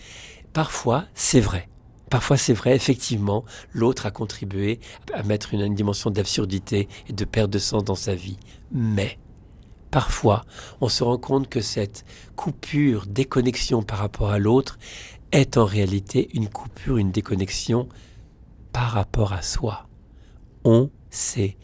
Parfois, 0.53 1.05
c'est 1.13 1.41
vrai. 1.41 1.67
Parfois, 2.09 2.37
c'est 2.37 2.53
vrai, 2.53 2.75
effectivement, 2.75 3.43
l'autre 3.73 4.05
a 4.05 4.11
contribué 4.11 4.79
à 5.13 5.23
mettre 5.23 5.53
une, 5.53 5.61
une 5.61 5.75
dimension 5.75 6.11
d'absurdité 6.11 6.87
et 7.09 7.13
de 7.13 7.25
perte 7.25 7.49
de 7.49 7.59
sens 7.59 7.83
dans 7.83 7.95
sa 7.95 8.13
vie. 8.13 8.37
Mais, 8.71 9.17
parfois, 9.95 10.43
on 10.81 10.89
se 10.89 11.05
rend 11.05 11.17
compte 11.17 11.47
que 11.47 11.61
cette 11.61 12.03
coupure, 12.35 13.05
déconnexion 13.07 13.81
par 13.81 13.99
rapport 13.99 14.29
à 14.29 14.39
l'autre, 14.39 14.77
est 15.31 15.55
en 15.55 15.63
réalité 15.63 16.27
une 16.33 16.49
coupure, 16.49 16.97
une 16.97 17.13
déconnexion 17.13 17.87
par 18.73 18.91
rapport 18.91 19.31
à 19.31 19.41
soi. 19.41 19.87
On 20.65 20.89
s'est 21.09 21.55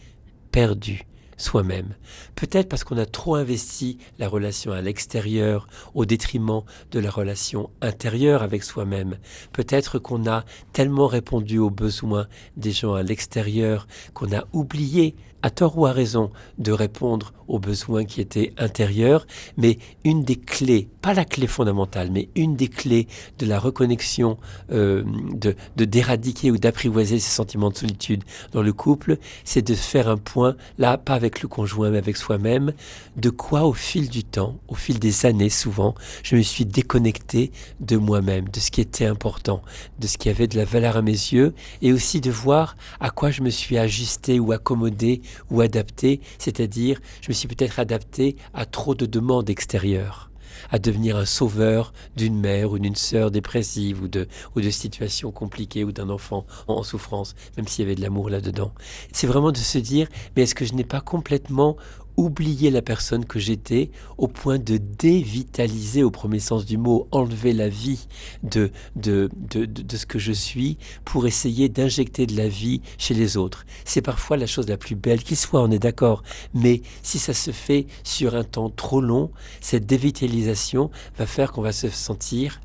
perdu 0.49 1.05
soi-même. 1.35 1.95
Peut-être 2.35 2.69
parce 2.69 2.85
qu'on 2.85 2.97
a 2.97 3.05
trop 3.05 3.35
investi 3.35 3.97
la 4.17 4.29
relation 4.29 4.71
à 4.71 4.81
l'extérieur 4.81 5.67
au 5.93 6.05
détriment 6.05 6.61
de 6.91 7.00
la 7.00 7.09
relation 7.09 7.69
intérieure 7.81 8.43
avec 8.43 8.63
soi-même. 8.63 9.17
Peut-être 9.51 10.00
qu'on 10.00 10.25
a 10.25 10.45
tellement 10.71 11.07
répondu 11.07 11.57
aux 11.57 11.69
besoins 11.69 12.27
des 12.55 12.71
gens 12.71 12.93
à 12.93 13.03
l'extérieur 13.03 13.88
qu'on 14.13 14.31
a 14.31 14.45
oublié 14.53 15.15
à 15.43 15.50
tort 15.50 15.77
ou 15.77 15.86
à 15.86 15.91
raison, 15.91 16.31
de 16.57 16.71
répondre 16.71 17.33
aux 17.48 17.60
besoins 17.60 18.05
qui 18.05 18.21
étaient 18.21 18.53
intérieurs, 18.57 19.27
mais 19.57 19.77
une 20.05 20.24
des 20.24 20.38
clés, 20.38 20.88
pas 21.01 21.13
la 21.13 21.25
clé 21.25 21.48
fondamentale, 21.48 22.10
mais 22.10 22.29
une 22.36 22.55
des 22.55 22.69
clés 22.69 23.07
de 23.39 23.45
la 23.45 23.60
reconnexion, 23.60 24.38
euh, 24.71 25.03
de, 25.33 25.55
d'éradiquer 25.75 26.50
ou 26.50 26.57
d'apprivoiser 26.57 27.19
ces 27.19 27.29
sentiments 27.29 27.69
de 27.69 27.75
solitude 27.75 28.24
dans 28.53 28.62
le 28.62 28.71
couple, 28.71 29.17
c'est 29.43 29.62
de 29.62 29.75
faire 29.75 30.07
un 30.07 30.15
point, 30.15 30.55
là, 30.77 30.98
pas 30.98 31.13
avec 31.13 31.41
le 31.41 31.50
conjoint, 31.50 31.89
mais 31.89 31.98
avec 31.98 32.15
soi-même, 32.15 32.71
de 33.17 33.29
quoi 33.29 33.65
au 33.65 33.74
fil 33.74 34.10
du 34.10 34.24
temps, 34.24 34.57
au 34.69 34.75
fil 34.75 34.98
des 34.98 35.25
années 35.25 35.50
souvent, 35.50 35.93
je 36.24 36.38
me 36.38 36.41
suis 36.41 36.65
déconnecté 36.65 37.51
de 37.81 37.98
moi-même, 37.98 38.48
de 38.48 38.60
ce 38.62 38.71
qui 38.71 38.79
était 38.79 39.05
important, 39.05 39.62
de 40.00 40.07
ce 40.07 40.17
qui 40.17 40.29
avait 40.29 40.48
de 40.48 40.55
la 40.55 40.65
valeur 40.65 40.95
à 40.95 41.01
mes 41.01 41.12
yeux, 41.12 41.53
et 41.81 41.91
aussi 41.91 42.21
de 42.21 42.31
voir 42.31 42.77
à 43.01 43.10
quoi 43.10 43.29
je 43.29 43.41
me 43.41 43.50
suis 43.50 43.77
ajusté 43.77 44.39
ou 44.39 44.53
accommodé 44.53 45.21
ou 45.50 45.61
adapté, 45.61 46.21
c'est-à-dire 46.38 47.00
je 47.21 47.29
me 47.29 47.33
suis 47.33 47.47
peut-être 47.47 47.79
adapté 47.79 48.35
à 48.53 48.65
trop 48.65 48.95
de 48.95 49.05
demandes 49.05 49.50
extérieures 49.50 50.31
à 50.69 50.79
devenir 50.79 51.15
un 51.15 51.25
sauveur 51.25 51.93
d'une 52.15 52.39
mère 52.39 52.71
ou 52.71 52.79
d'une 52.79 52.95
sœur 52.95 53.31
dépressive 53.31 54.01
ou 54.03 54.07
de, 54.07 54.27
ou 54.55 54.61
de 54.61 54.69
situations 54.69 55.31
compliquées 55.31 55.83
ou 55.83 55.91
d'un 55.91 56.09
enfant 56.09 56.45
en, 56.67 56.83
souffrance, 56.83 57.35
même 57.57 57.67
s'il 57.67 57.83
y 57.83 57.88
avait 57.88 57.95
de 57.95 58.01
l'amour 58.01 58.29
là-dedans. 58.29 58.73
C'est 59.11 59.27
vraiment 59.27 59.51
de 59.51 59.57
se 59.57 59.77
dire, 59.77 60.07
mais 60.35 60.43
est-ce 60.43 60.55
que 60.55 60.65
je 60.65 60.73
n'ai 60.73 60.83
pas 60.83 61.01
complètement 61.01 61.77
oublier 62.18 62.72
la 62.72 62.82
personne 62.82 63.25
que 63.25 63.39
j'étais 63.39 63.89
au 64.18 64.27
point 64.27 64.60
de 64.60 64.77
dévitaliser 64.77 66.03
au 66.03 66.12
premier 66.12 66.39
sens 66.39 66.65
du 66.65 66.77
mot, 66.77 67.08
enlever 67.12 67.53
la 67.53 67.70
vie 67.70 68.08
de, 68.44 68.72
de, 68.96 69.30
de, 69.36 69.65
de, 69.65 69.98
ce 69.98 70.06
que 70.06 70.20
je 70.20 70.32
suis 70.32 70.77
pour 71.06 71.27
essayer 71.27 71.70
d'injecter 71.70 72.25
de 72.25 72.36
la 72.36 72.48
vie 72.48 72.82
chez 72.98 73.13
les 73.13 73.38
autres. 73.38 73.65
C'est 73.86 74.01
parfois 74.01 74.38
la 74.38 74.48
chose 74.48 74.68
la 74.68 74.77
plus 74.77 74.96
belle 74.96 75.24
qui 75.24 75.36
soit, 75.36 75.62
on 75.62 75.72
est 75.72 75.80
d'accord, 75.80 76.24
mais 76.53 76.82
si 77.03 77.20
ça 77.20 77.34
se 77.34 77.51
fait 77.51 77.88
sur 78.03 78.36
un 78.36 78.44
temps 78.44 78.70
trop 78.70 79.01
long, 79.01 79.32
cette 79.60 79.86
dévitalisation 79.86 80.91
va 81.18 81.25
faire 81.25 81.51
qu'on 81.51 81.62
va 81.62 81.72
se 81.72 81.89
sentir 81.89 82.62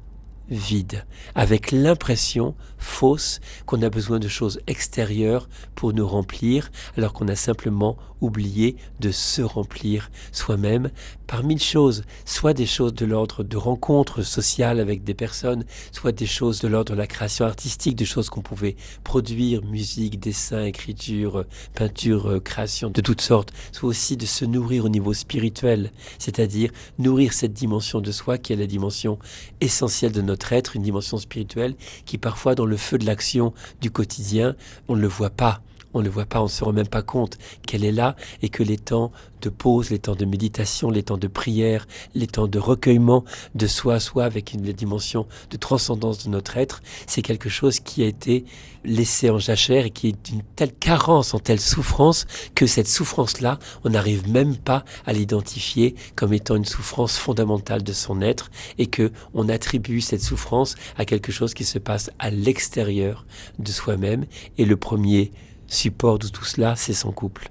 vide, 0.48 1.04
avec 1.34 1.72
l'impression 1.72 2.54
fausse 2.78 3.40
qu'on 3.64 3.82
a 3.82 3.90
besoin 3.90 4.18
de 4.18 4.28
choses 4.28 4.60
extérieures 4.66 5.48
pour 5.74 5.92
nous 5.92 6.06
remplir, 6.06 6.70
alors 6.96 7.12
qu'on 7.12 7.28
a 7.28 7.36
simplement 7.36 7.96
oublié 8.20 8.76
de 9.00 9.10
se 9.10 9.42
remplir 9.42 10.10
soi-même. 10.32 10.90
Par 11.26 11.42
mille 11.42 11.60
choses, 11.60 12.04
soit 12.24 12.54
des 12.54 12.66
choses 12.66 12.94
de 12.94 13.04
l'ordre 13.04 13.42
de 13.42 13.56
rencontres 13.56 14.22
sociales 14.22 14.80
avec 14.80 15.04
des 15.04 15.14
personnes, 15.14 15.64
soit 15.92 16.12
des 16.12 16.26
choses 16.26 16.60
de 16.60 16.68
l'ordre 16.68 16.92
de 16.92 16.98
la 16.98 17.06
création 17.06 17.44
artistique, 17.44 17.96
des 17.96 18.04
choses 18.04 18.30
qu'on 18.30 18.42
pouvait 18.42 18.76
produire, 19.04 19.62
musique, 19.64 20.20
dessin, 20.20 20.64
écriture, 20.64 21.44
peinture, 21.74 22.40
création 22.42 22.90
de 22.90 23.00
toutes 23.00 23.20
sortes, 23.20 23.52
soit 23.72 23.88
aussi 23.88 24.16
de 24.16 24.26
se 24.26 24.44
nourrir 24.44 24.84
au 24.84 24.88
niveau 24.88 25.12
spirituel, 25.12 25.90
c'est-à-dire 26.18 26.70
nourrir 26.98 27.32
cette 27.32 27.52
dimension 27.52 28.00
de 28.00 28.12
soi 28.12 28.38
qui 28.38 28.52
est 28.52 28.56
la 28.56 28.66
dimension 28.66 29.18
essentielle 29.60 30.12
de 30.12 30.22
être, 30.52 30.76
une 30.76 30.82
dimension 30.82 31.18
spirituelle 31.18 31.74
qui 32.04 32.18
parfois 32.18 32.54
dans 32.54 32.66
le 32.66 32.76
feu 32.76 32.98
de 32.98 33.06
l'action 33.06 33.52
du 33.80 33.90
quotidien, 33.90 34.56
on 34.88 34.96
ne 34.96 35.00
le 35.00 35.08
voit 35.08 35.30
pas 35.30 35.60
on 35.94 36.00
ne 36.00 36.04
le 36.04 36.10
voit 36.10 36.26
pas, 36.26 36.40
on 36.40 36.44
ne 36.44 36.48
se 36.48 36.64
rend 36.64 36.72
même 36.72 36.88
pas 36.88 37.02
compte 37.02 37.38
qu'elle 37.66 37.84
est 37.84 37.92
là 37.92 38.16
et 38.42 38.48
que 38.48 38.62
les 38.62 38.78
temps 38.78 39.12
de 39.42 39.48
pause, 39.48 39.90
les 39.90 39.98
temps 39.98 40.14
de 40.14 40.24
méditation, 40.24 40.90
les 40.90 41.02
temps 41.02 41.18
de 41.18 41.28
prière, 41.28 41.86
les 42.14 42.26
temps 42.26 42.48
de 42.48 42.58
recueillement 42.58 43.24
de 43.54 43.66
soi 43.66 43.94
à 43.94 44.00
soi 44.00 44.24
avec 44.24 44.52
une 44.52 44.62
dimension 44.72 45.26
de 45.50 45.56
transcendance 45.56 46.24
de 46.24 46.30
notre 46.30 46.56
être, 46.56 46.82
c'est 47.06 47.22
quelque 47.22 47.48
chose 47.48 47.80
qui 47.80 48.02
a 48.02 48.06
été 48.06 48.44
laissé 48.84 49.30
en 49.30 49.38
jachère 49.38 49.86
et 49.86 49.90
qui 49.90 50.08
est 50.08 50.30
d'une 50.30 50.42
telle 50.54 50.72
carence, 50.72 51.34
en 51.34 51.38
telle 51.38 51.60
souffrance 51.60 52.26
que 52.54 52.66
cette 52.66 52.88
souffrance-là, 52.88 53.58
on 53.84 53.90
n'arrive 53.90 54.30
même 54.30 54.56
pas 54.56 54.84
à 55.06 55.12
l'identifier 55.12 55.94
comme 56.14 56.32
étant 56.32 56.56
une 56.56 56.64
souffrance 56.64 57.16
fondamentale 57.16 57.82
de 57.82 57.92
son 57.92 58.22
être 58.22 58.50
et 58.78 58.86
que 58.86 59.12
on 59.34 59.48
attribue 59.48 60.00
cette 60.00 60.22
souffrance 60.22 60.76
à 60.96 61.04
quelque 61.04 61.32
chose 61.32 61.54
qui 61.54 61.64
se 61.64 61.78
passe 61.78 62.10
à 62.18 62.30
l'extérieur 62.30 63.26
de 63.58 63.70
soi-même. 63.70 64.24
Et 64.58 64.64
le 64.64 64.76
premier 64.76 65.32
support 65.66 66.18
de 66.18 66.28
tout 66.28 66.44
cela, 66.44 66.76
c'est 66.76 66.94
son 66.94 67.12
couple. 67.12 67.48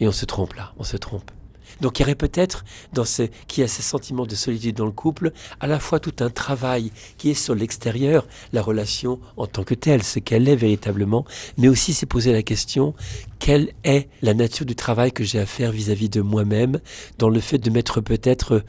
Et 0.00 0.08
on 0.08 0.12
se 0.12 0.24
trompe 0.24 0.54
là, 0.54 0.72
on 0.78 0.84
se 0.84 0.96
trompe. 0.96 1.30
Donc 1.80 1.98
il 1.98 2.02
y 2.02 2.04
aurait 2.04 2.14
peut-être 2.14 2.64
dans 2.92 3.04
ce 3.04 3.22
qui 3.48 3.62
a 3.62 3.68
ce 3.68 3.82
sentiment 3.82 4.26
de 4.26 4.34
solitude 4.34 4.76
dans 4.76 4.86
le 4.86 4.92
couple, 4.92 5.32
à 5.60 5.66
la 5.66 5.78
fois 5.78 5.98
tout 5.98 6.14
un 6.20 6.28
travail 6.28 6.92
qui 7.16 7.30
est 7.30 7.34
sur 7.34 7.54
l'extérieur, 7.54 8.26
la 8.52 8.62
relation 8.62 9.18
en 9.36 9.46
tant 9.46 9.64
que 9.64 9.74
telle, 9.74 10.02
ce 10.02 10.18
qu'elle 10.18 10.48
est 10.48 10.56
véritablement, 10.56 11.24
mais 11.56 11.68
aussi 11.68 11.94
c'est 11.94 12.06
poser 12.06 12.32
la 12.32 12.42
question 12.42 12.94
quelle 13.38 13.72
est 13.84 14.08
la 14.20 14.34
nature 14.34 14.66
du 14.66 14.76
travail 14.76 15.12
que 15.12 15.24
j'ai 15.24 15.38
à 15.38 15.46
faire 15.46 15.72
vis-à-vis 15.72 16.10
de 16.10 16.20
moi-même, 16.20 16.78
dans 17.18 17.30
le 17.30 17.40
fait 17.40 17.56
de 17.56 17.70
mettre 17.70 18.02
peut-être 18.02 18.62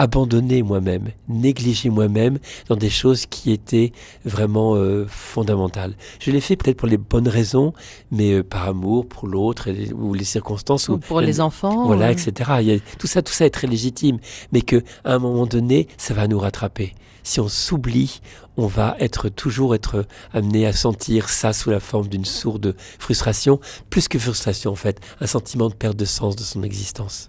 abandonner 0.00 0.62
moi-même, 0.62 1.10
négliger 1.28 1.90
moi-même 1.90 2.38
dans 2.70 2.76
des 2.76 2.88
choses 2.88 3.26
qui 3.26 3.52
étaient 3.52 3.92
vraiment 4.24 4.74
euh, 4.74 5.04
fondamentales. 5.06 5.94
Je 6.20 6.30
l'ai 6.30 6.40
fait 6.40 6.56
peut-être 6.56 6.78
pour 6.78 6.88
les 6.88 6.96
bonnes 6.96 7.28
raisons, 7.28 7.74
mais 8.10 8.32
euh, 8.32 8.42
par 8.42 8.66
amour 8.66 9.06
pour 9.06 9.28
l'autre 9.28 9.68
ou 9.92 10.14
les 10.14 10.24
circonstances. 10.24 10.88
Ou 10.88 10.96
pour 10.96 11.20
les 11.20 11.42
enfants. 11.42 11.84
Voilà, 11.84 12.10
etc. 12.10 12.50
Il 12.60 12.66
y 12.66 12.72
a, 12.72 12.78
tout 12.98 13.06
ça, 13.06 13.20
tout 13.20 13.34
ça 13.34 13.44
est 13.44 13.50
très 13.50 13.66
légitime, 13.66 14.16
mais 14.52 14.62
que 14.62 14.82
à 15.04 15.12
un 15.12 15.18
moment 15.18 15.44
donné, 15.44 15.86
ça 15.98 16.14
va 16.14 16.26
nous 16.26 16.38
rattraper. 16.38 16.94
Si 17.22 17.38
on 17.38 17.48
s'oublie, 17.48 18.22
on 18.56 18.66
va 18.66 18.96
être 19.00 19.28
toujours 19.28 19.74
être 19.74 20.06
amené 20.32 20.64
à 20.64 20.72
sentir 20.72 21.28
ça 21.28 21.52
sous 21.52 21.68
la 21.68 21.78
forme 21.78 22.08
d'une 22.08 22.24
sourde 22.24 22.74
frustration, 22.98 23.60
plus 23.90 24.08
que 24.08 24.18
frustration 24.18 24.72
en 24.72 24.76
fait, 24.76 24.98
un 25.20 25.26
sentiment 25.26 25.68
de 25.68 25.74
perte 25.74 25.98
de 25.98 26.06
sens 26.06 26.36
de 26.36 26.42
son 26.42 26.62
existence. 26.62 27.28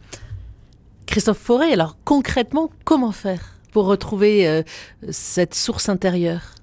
Christophe 1.11 1.39
Forêt, 1.39 1.73
alors 1.73 1.97
concrètement, 2.05 2.69
comment 2.85 3.11
faire 3.11 3.57
pour 3.73 3.85
retrouver 3.85 4.47
euh, 4.47 4.63
cette 5.09 5.53
source 5.53 5.89
intérieure? 5.89 6.55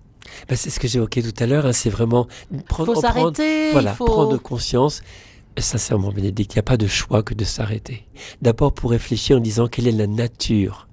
Ben, 0.49 0.57
C'est 0.57 0.71
ce 0.71 0.81
que 0.81 0.89
j'évoquais 0.89 1.21
tout 1.21 1.35
à 1.39 1.47
l'heure, 1.47 1.67
hein, 1.67 1.75
c'est 1.75 1.91
vraiment 1.91 2.27
prendre, 2.67 2.95
faut 2.95 3.01
s'arrêter, 3.03 3.73
voilà, 3.73 3.93
prendre 3.93 4.39
conscience. 4.39 5.03
Sincèrement, 5.59 6.13
Bénédicte, 6.13 6.55
il 6.55 6.57
n'y 6.57 6.61
a 6.61 6.63
pas 6.63 6.79
de 6.79 6.87
choix 6.87 7.23
que 7.23 7.35
de 7.35 7.45
s'arrêter. 7.45 8.07
D'abord 8.41 8.73
pour 8.73 8.91
réfléchir 8.91 9.37
en 9.37 9.41
disant 9.41 9.69
quelle 9.69 9.87
est 9.87 9.93
la 9.93 10.07
nature 10.07 10.88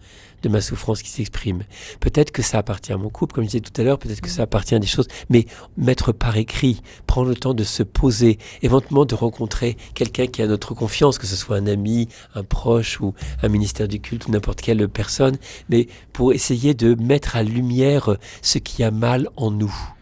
de 0.46 0.50
ma 0.50 0.62
souffrance 0.62 1.02
qui 1.02 1.10
s'exprime. 1.10 1.64
Peut-être 2.00 2.32
que 2.32 2.44
ça 2.44 2.60
appartient 2.60 2.94
à 2.94 2.98
mon 2.98 3.10
couple, 3.10 3.34
comme 3.34 3.44
je 3.46 3.50
disais 3.50 3.62
tout 3.62 3.82
à 3.82 3.84
l'heure, 3.84 3.98
peut-être 3.98 4.22
que 4.22 4.30
ça 4.30 4.44
appartient 4.44 4.76
à 4.76 4.80
des 4.80 4.88
choses, 4.88 5.08
mais 5.30 5.46
mettre 5.76 6.12
par 6.12 6.38
écrit, 6.38 6.82
prendre 7.08 7.30
le 7.30 7.36
temps 7.36 7.56
de 7.56 7.64
se 7.64 7.82
poser, 7.82 8.38
éventuellement 8.62 9.06
de 9.06 9.16
rencontrer 9.16 9.76
quelqu'un 9.96 10.28
qui 10.28 10.44
a 10.44 10.48
notre 10.48 10.76
confiance, 10.76 11.18
que 11.18 11.26
ce 11.26 11.36
soit 11.36 11.58
un 11.58 11.66
ami, 11.66 12.10
un 12.36 12.44
proche 12.44 13.02
ou 13.02 13.16
un 13.42 13.50
ministère 13.50 13.88
du 13.88 14.00
culte 14.00 14.28
ou 14.28 14.32
n'importe 14.32 14.62
quelle 14.62 14.88
personne, 14.88 15.38
mais 15.70 15.88
pour 16.14 16.32
essayer 16.32 16.76
de 16.76 16.94
mettre 16.94 17.36
à 17.36 17.44
lumière 17.44 18.18
ce 18.44 18.60
qui 18.60 18.84
a 18.84 18.92
mal 18.92 19.30
en 19.36 19.50
nous 19.50 19.95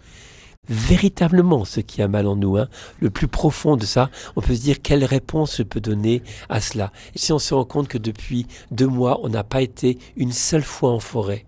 véritablement 0.70 1.66
ce 1.66 1.80
qui 1.80 2.02
a 2.02 2.08
mal 2.08 2.28
en 2.28 2.36
nous, 2.36 2.58
hein, 2.58 2.68
le 3.00 3.10
plus 3.10 3.28
profond 3.28 3.76
de 3.76 3.86
ça, 3.86 4.10
on 4.36 4.42
peut 4.42 4.56
se 4.56 4.62
dire 4.62 4.82
quelle 4.82 5.04
réponse 5.06 5.58
je 5.58 5.64
peux 5.64 5.82
donner 5.82 6.22
à 6.50 6.62
cela. 6.62 6.92
Si 7.16 7.34
on 7.34 7.40
se 7.40 7.54
rend 7.54 7.66
compte 7.66 7.88
que 7.88 7.98
depuis 7.98 8.48
deux 8.72 8.88
mois, 8.88 9.20
on 9.24 9.30
n'a 9.30 9.44
pas 9.44 9.62
été 9.62 9.98
une 10.16 10.32
seule 10.32 10.64
fois 10.64 10.92
en 10.92 11.00
forêt, 11.00 11.46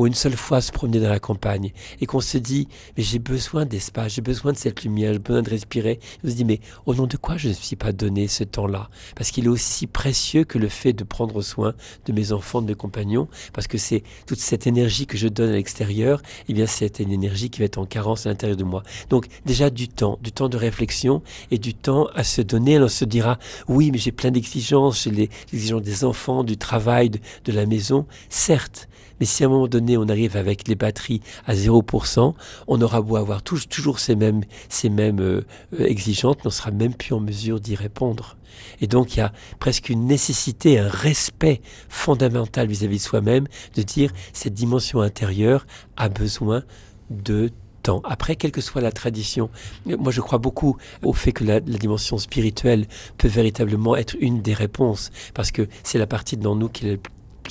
ou 0.00 0.06
une 0.06 0.14
seule 0.14 0.34
fois 0.34 0.62
se 0.62 0.72
promener 0.72 0.98
dans 0.98 1.10
la 1.10 1.20
campagne 1.20 1.72
et 2.00 2.06
qu'on 2.06 2.22
se 2.22 2.38
dit 2.38 2.68
mais 2.96 3.02
j'ai 3.02 3.18
besoin 3.18 3.66
d'espace, 3.66 4.14
j'ai 4.14 4.22
besoin 4.22 4.52
de 4.52 4.56
cette 4.56 4.82
lumière, 4.82 5.12
j'ai 5.12 5.18
besoin 5.18 5.42
de 5.42 5.50
respirer, 5.50 6.00
on 6.24 6.28
se 6.30 6.32
dit 6.32 6.46
mais 6.46 6.60
au 6.86 6.94
nom 6.94 7.06
de 7.06 7.18
quoi 7.18 7.36
je 7.36 7.48
ne 7.48 7.52
suis 7.52 7.76
pas 7.76 7.92
donné 7.92 8.26
ce 8.26 8.42
temps-là? 8.42 8.88
Parce 9.14 9.30
qu'il 9.30 9.44
est 9.44 9.48
aussi 9.48 9.86
précieux 9.86 10.44
que 10.44 10.56
le 10.56 10.70
fait 10.70 10.94
de 10.94 11.04
prendre 11.04 11.42
soin 11.42 11.74
de 12.06 12.12
mes 12.14 12.32
enfants, 12.32 12.62
de 12.62 12.68
mes 12.68 12.74
compagnons, 12.74 13.28
parce 13.52 13.66
que 13.66 13.76
c'est 13.76 14.02
toute 14.26 14.38
cette 14.38 14.66
énergie 14.66 15.06
que 15.06 15.18
je 15.18 15.28
donne 15.28 15.50
à 15.50 15.52
l'extérieur, 15.52 16.20
et 16.20 16.44
eh 16.48 16.54
bien 16.54 16.66
c'est 16.66 17.00
une 17.00 17.12
énergie 17.12 17.50
qui 17.50 17.58
va 17.58 17.66
être 17.66 17.76
en 17.76 17.84
carence 17.84 18.24
à 18.24 18.30
l'intérieur 18.30 18.56
de 18.56 18.64
moi. 18.64 18.82
Donc 19.10 19.26
déjà 19.44 19.68
du 19.68 19.88
temps, 19.88 20.18
du 20.22 20.32
temps 20.32 20.48
de 20.48 20.56
réflexion 20.56 21.22
et 21.50 21.58
du 21.58 21.74
temps 21.74 22.06
à 22.14 22.24
se 22.24 22.40
donner. 22.40 22.78
on 22.78 22.88
se 22.88 23.04
dira 23.04 23.38
oui 23.68 23.90
mais 23.90 23.98
j'ai 23.98 24.12
plein 24.12 24.30
d'exigences, 24.30 25.04
j'ai 25.04 25.10
les 25.10 25.30
exigences 25.52 25.82
des 25.82 26.04
enfants, 26.04 26.42
du 26.42 26.56
travail, 26.56 27.10
de 27.10 27.52
la 27.52 27.66
maison, 27.66 28.06
certes, 28.30 28.88
mais 29.20 29.26
si 29.26 29.44
à 29.44 29.46
un 29.46 29.50
moment 29.50 29.68
donné 29.68 29.96
on 29.96 30.08
arrive 30.08 30.36
avec 30.36 30.66
les 30.66 30.74
batteries 30.74 31.20
à 31.46 31.54
0%, 31.54 32.34
on 32.66 32.82
aura 32.82 33.02
beau 33.02 33.16
avoir 33.16 33.42
toujours 33.42 33.98
ces 33.98 34.16
mêmes, 34.16 34.42
ces 34.68 34.88
mêmes 34.88 35.20
euh, 35.20 35.46
euh, 35.78 35.86
exigences, 35.86 36.36
on 36.44 36.50
sera 36.50 36.70
même 36.70 36.94
plus 36.94 37.14
en 37.14 37.20
mesure 37.20 37.60
d'y 37.60 37.76
répondre. 37.76 38.36
Et 38.80 38.86
donc 38.86 39.14
il 39.14 39.18
y 39.18 39.22
a 39.22 39.32
presque 39.60 39.90
une 39.90 40.06
nécessité, 40.06 40.78
un 40.78 40.88
respect 40.88 41.60
fondamental 41.88 42.66
vis-à-vis 42.66 42.96
de 42.96 43.02
soi-même, 43.02 43.46
de 43.76 43.82
dire 43.82 44.10
cette 44.32 44.54
dimension 44.54 45.00
intérieure 45.00 45.66
a 45.96 46.08
besoin 46.08 46.64
de 47.10 47.50
temps. 47.82 48.02
Après, 48.04 48.36
quelle 48.36 48.52
que 48.52 48.60
soit 48.60 48.82
la 48.82 48.92
tradition, 48.92 49.50
moi 49.86 50.12
je 50.12 50.20
crois 50.20 50.38
beaucoup 50.38 50.76
au 51.02 51.12
fait 51.12 51.32
que 51.32 51.44
la, 51.44 51.54
la, 51.54 51.78
dimension 51.78 52.18
spirituelle 52.18 52.86
peut 53.16 53.28
véritablement 53.28 53.96
être 53.96 54.16
une 54.20 54.42
des 54.42 54.54
réponses, 54.54 55.10
parce 55.34 55.50
que 55.50 55.66
c'est 55.82 55.98
la 55.98 56.06
partie 56.06 56.36
dans 56.36 56.56
nous 56.56 56.68
qui 56.68 56.88
est 56.88 57.00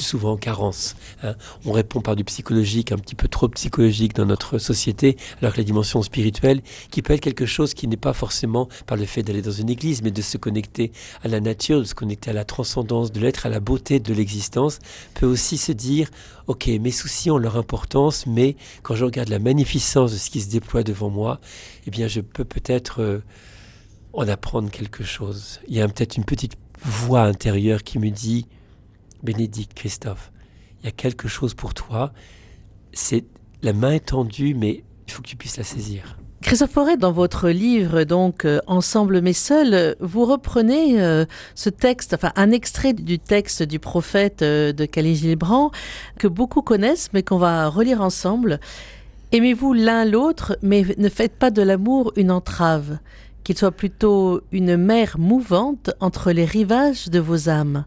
souvent 0.02 0.34
en 0.34 0.38
carence. 0.38 0.96
Hein. 1.24 1.36
On 1.66 1.72
répond 1.72 2.02
par 2.02 2.16
du 2.16 2.24
psychologique, 2.24 2.92
un 2.92 2.98
petit 2.98 3.16
peu 3.16 3.28
trop 3.28 3.48
psychologique 3.50 4.14
dans 4.16 4.26
notre 4.26 4.58
société, 4.58 5.18
alors 5.42 5.54
que 5.54 5.58
la 5.60 5.64
dimension 5.64 6.02
spirituelle, 6.02 6.62
qui 6.92 7.02
peut 7.02 7.14
être 7.14 7.22
quelque 7.22 7.46
chose 7.46 7.74
qui 7.74 7.88
n'est 7.88 7.98
pas 7.98 8.14
forcément 8.14 8.68
par 8.86 8.98
le 8.98 9.06
fait 9.06 9.24
d'aller 9.24 9.42
dans 9.42 9.52
une 9.52 9.70
église, 9.70 10.02
mais 10.02 10.12
de 10.12 10.22
se 10.22 10.38
connecter 10.38 10.92
à 11.24 11.28
la 11.28 11.40
nature, 11.40 11.80
de 11.80 11.86
se 11.86 11.96
connecter 11.96 12.30
à 12.32 12.34
la 12.34 12.46
transcendance 12.46 13.12
de 13.12 13.20
l'être, 13.20 13.46
à 13.46 13.50
la 13.50 13.60
beauté 13.60 14.00
de 14.00 14.14
l'existence, 14.14 14.80
peut 15.14 15.26
aussi 15.26 15.58
se 15.58 15.72
dire, 15.72 16.10
ok, 16.48 16.68
mes 16.68 16.92
soucis 16.92 17.32
ont 17.32 17.38
leur 17.38 17.58
importance, 17.58 18.26
mais 18.26 18.56
quand 18.84 18.96
je 18.96 19.06
regarde 19.06 19.30
la 19.30 19.40
magnificence 19.40 20.12
de 20.12 20.18
ce 20.18 20.30
qui 20.30 20.42
se 20.42 20.50
déploie 20.50 20.84
devant 20.84 21.10
moi, 21.10 21.40
eh 21.88 21.92
bien 21.92 22.08
je 22.08 22.22
peux 22.22 22.46
peut-être 22.46 23.02
euh, 23.02 23.20
en 24.14 24.28
apprendre 24.28 24.70
quelque 24.70 25.04
chose. 25.04 25.60
Il 25.68 25.76
y 25.76 25.82
a 25.82 25.88
peut-être 25.88 26.18
une 26.18 26.26
petite 26.26 26.56
voix 26.84 27.22
intérieure 27.22 27.84
qui 27.84 28.00
me 28.00 28.10
dit, 28.10 28.48
Bénédicte, 29.24 29.74
Christophe, 29.74 30.32
il 30.80 30.86
y 30.86 30.90
a 30.90 30.92
quelque 30.92 31.28
chose 31.28 31.54
pour 31.54 31.74
toi. 31.74 32.14
C'est 32.94 33.26
la 33.62 33.74
main 33.74 33.92
est 33.92 34.08
tendue, 34.08 34.54
mais 34.54 34.84
il 35.08 35.14
faut 35.14 35.22
que 35.22 35.28
tu 35.28 35.36
puisses 35.36 35.58
la 35.58 35.64
saisir. 35.64 36.18
Christophe 36.42 36.72
Forêt, 36.72 36.96
dans 36.96 37.12
votre 37.12 37.50
livre, 37.50 38.06
donc 38.06 38.46
euh, 38.46 38.60
Ensemble 38.66 39.20
mais 39.20 39.34
seul, 39.34 39.98
vous 40.00 40.24
reprenez 40.24 41.02
euh, 41.02 41.26
ce 41.54 41.70
texte, 41.70 42.14
enfin 42.14 42.32
un 42.38 42.52
extrait 42.52 42.94
du 42.94 43.20
texte 43.20 43.62
du 43.62 43.78
prophète 43.78 44.42
euh, 44.42 44.72
de 44.72 44.86
Khalil 44.86 45.16
Gilbran 45.16 45.70
que 46.18 46.30
beaucoup 46.30 46.62
connaissent, 46.62 47.10
mais 47.14 47.24
qu'on 47.24 47.40
va 47.40 47.68
relire 47.68 48.02
ensemble. 48.02 48.62
Aimez-vous 49.34 49.74
l'un 49.74 50.06
l'autre, 50.06 50.58
mais 50.62 50.86
ne 50.98 51.10
faites 51.10 51.36
pas 51.36 51.52
de 51.52 51.62
l'amour 51.62 52.14
une 52.16 52.32
entrave. 52.32 53.00
qu'il 53.44 53.58
soit 53.58 53.72
plutôt 53.72 54.42
une 54.52 54.78
mer 54.78 55.18
mouvante 55.20 55.92
entre 56.00 56.32
les 56.32 56.46
rivages 56.46 57.10
de 57.10 57.20
vos 57.20 57.50
âmes. 57.50 57.86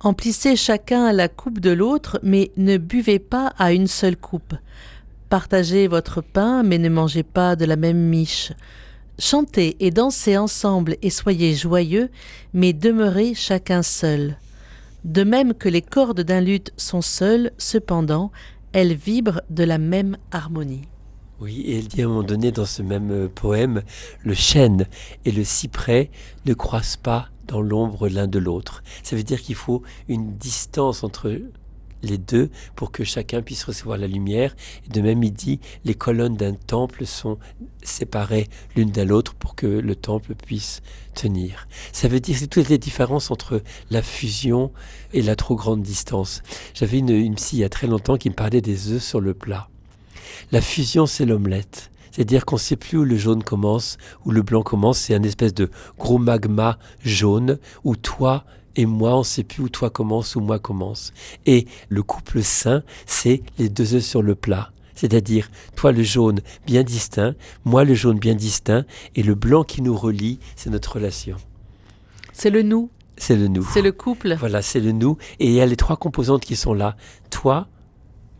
Emplissez 0.00 0.54
chacun 0.54 1.12
la 1.12 1.28
coupe 1.28 1.58
de 1.58 1.70
l'autre, 1.70 2.20
mais 2.22 2.52
ne 2.56 2.76
buvez 2.76 3.18
pas 3.18 3.52
à 3.58 3.72
une 3.72 3.88
seule 3.88 4.16
coupe. 4.16 4.54
Partagez 5.28 5.88
votre 5.88 6.20
pain, 6.20 6.62
mais 6.62 6.78
ne 6.78 6.88
mangez 6.88 7.24
pas 7.24 7.56
de 7.56 7.64
la 7.64 7.74
même 7.74 7.98
miche. 7.98 8.52
Chantez 9.18 9.76
et 9.80 9.90
dansez 9.90 10.36
ensemble 10.36 10.96
et 11.02 11.10
soyez 11.10 11.54
joyeux, 11.54 12.10
mais 12.54 12.72
demeurez 12.72 13.34
chacun 13.34 13.82
seul. 13.82 14.36
De 15.04 15.24
même 15.24 15.52
que 15.52 15.68
les 15.68 15.82
cordes 15.82 16.20
d'un 16.20 16.40
luth 16.40 16.72
sont 16.76 17.02
seules, 17.02 17.50
cependant, 17.58 18.30
elles 18.72 18.94
vibrent 18.94 19.42
de 19.50 19.64
la 19.64 19.78
même 19.78 20.16
harmonie. 20.30 20.82
Oui, 21.40 21.60
et 21.62 21.78
elle 21.78 21.88
dit 21.88 22.02
à 22.02 22.04
un 22.04 22.08
moment 22.08 22.22
donné 22.22 22.52
dans 22.52 22.64
ce 22.64 22.82
même 22.82 23.10
euh, 23.10 23.28
poème, 23.28 23.82
le 24.24 24.34
chêne 24.34 24.86
et 25.24 25.32
le 25.32 25.44
cyprès 25.44 26.10
ne 26.46 26.54
croissent 26.54 26.96
pas 26.96 27.28
dans 27.48 27.60
l'ombre 27.60 28.08
l'un 28.08 28.28
de 28.28 28.38
l'autre. 28.38 28.82
Ça 29.02 29.16
veut 29.16 29.24
dire 29.24 29.42
qu'il 29.42 29.56
faut 29.56 29.82
une 30.06 30.36
distance 30.36 31.02
entre 31.02 31.40
les 32.02 32.18
deux 32.18 32.50
pour 32.76 32.92
que 32.92 33.04
chacun 33.04 33.42
puisse 33.42 33.64
recevoir 33.64 33.98
la 33.98 34.06
lumière. 34.06 34.54
Et 34.86 34.92
de 34.92 35.00
même, 35.00 35.22
il 35.22 35.32
dit, 35.32 35.60
les 35.84 35.94
colonnes 35.94 36.36
d'un 36.36 36.54
temple 36.54 37.06
sont 37.06 37.38
séparées 37.82 38.48
l'une 38.76 38.90
de 38.90 39.02
l'autre 39.02 39.34
pour 39.34 39.54
que 39.54 39.66
le 39.66 39.96
temple 39.96 40.34
puisse 40.34 40.82
tenir. 41.14 41.66
Ça 41.92 42.08
veut 42.08 42.20
dire, 42.20 42.36
c'est 42.38 42.46
toutes 42.46 42.68
les 42.68 42.78
différences 42.78 43.30
entre 43.30 43.62
la 43.90 44.02
fusion 44.02 44.70
et 45.12 45.22
la 45.22 45.36
trop 45.36 45.56
grande 45.56 45.82
distance. 45.82 46.42
J'avais 46.74 46.98
une, 46.98 47.10
une 47.10 47.34
psy 47.34 47.56
il 47.56 47.60
y 47.60 47.64
a 47.64 47.68
très 47.68 47.86
longtemps 47.86 48.16
qui 48.16 48.30
me 48.30 48.34
parlait 48.34 48.60
des 48.60 48.92
œufs 48.92 49.02
sur 49.02 49.20
le 49.20 49.34
plat. 49.34 49.68
La 50.52 50.60
fusion, 50.60 51.06
c'est 51.06 51.24
l'omelette. 51.24 51.90
C'est-à-dire 52.18 52.46
qu'on 52.46 52.56
ne 52.56 52.60
sait 52.60 52.74
plus 52.74 52.98
où 52.98 53.04
le 53.04 53.16
jaune 53.16 53.44
commence, 53.44 53.96
où 54.24 54.32
le 54.32 54.42
blanc 54.42 54.64
commence. 54.64 54.98
C'est 54.98 55.14
un 55.14 55.22
espèce 55.22 55.54
de 55.54 55.70
gros 56.00 56.18
magma 56.18 56.76
jaune 57.04 57.60
où 57.84 57.94
toi 57.94 58.44
et 58.74 58.86
moi, 58.86 59.14
on 59.14 59.20
ne 59.20 59.24
sait 59.24 59.44
plus 59.44 59.62
où 59.62 59.68
toi 59.68 59.88
commence, 59.88 60.34
où 60.34 60.40
moi 60.40 60.58
commence. 60.58 61.12
Et 61.46 61.68
le 61.88 62.02
couple 62.02 62.42
sain, 62.42 62.82
c'est 63.06 63.44
les 63.56 63.68
deux 63.68 63.94
œufs 63.94 64.02
sur 64.02 64.20
le 64.20 64.34
plat. 64.34 64.72
C'est-à-dire, 64.96 65.48
toi 65.76 65.92
le 65.92 66.02
jaune 66.02 66.40
bien 66.66 66.82
distinct, 66.82 67.36
moi 67.64 67.84
le 67.84 67.94
jaune 67.94 68.18
bien 68.18 68.34
distinct, 68.34 68.84
et 69.14 69.22
le 69.22 69.36
blanc 69.36 69.62
qui 69.62 69.80
nous 69.80 69.96
relie, 69.96 70.40
c'est 70.56 70.70
notre 70.70 70.94
relation. 70.94 71.36
C'est 72.32 72.50
le 72.50 72.62
nous. 72.62 72.90
C'est 73.16 73.36
le 73.36 73.46
nous. 73.46 73.62
C'est 73.72 73.82
le 73.82 73.92
couple. 73.92 74.34
Voilà, 74.34 74.60
c'est 74.60 74.80
le 74.80 74.90
nous. 74.90 75.18
Et 75.38 75.46
il 75.46 75.52
y 75.52 75.60
a 75.60 75.66
les 75.66 75.76
trois 75.76 75.96
composantes 75.96 76.44
qui 76.44 76.56
sont 76.56 76.74
là. 76.74 76.96
Toi, 77.30 77.68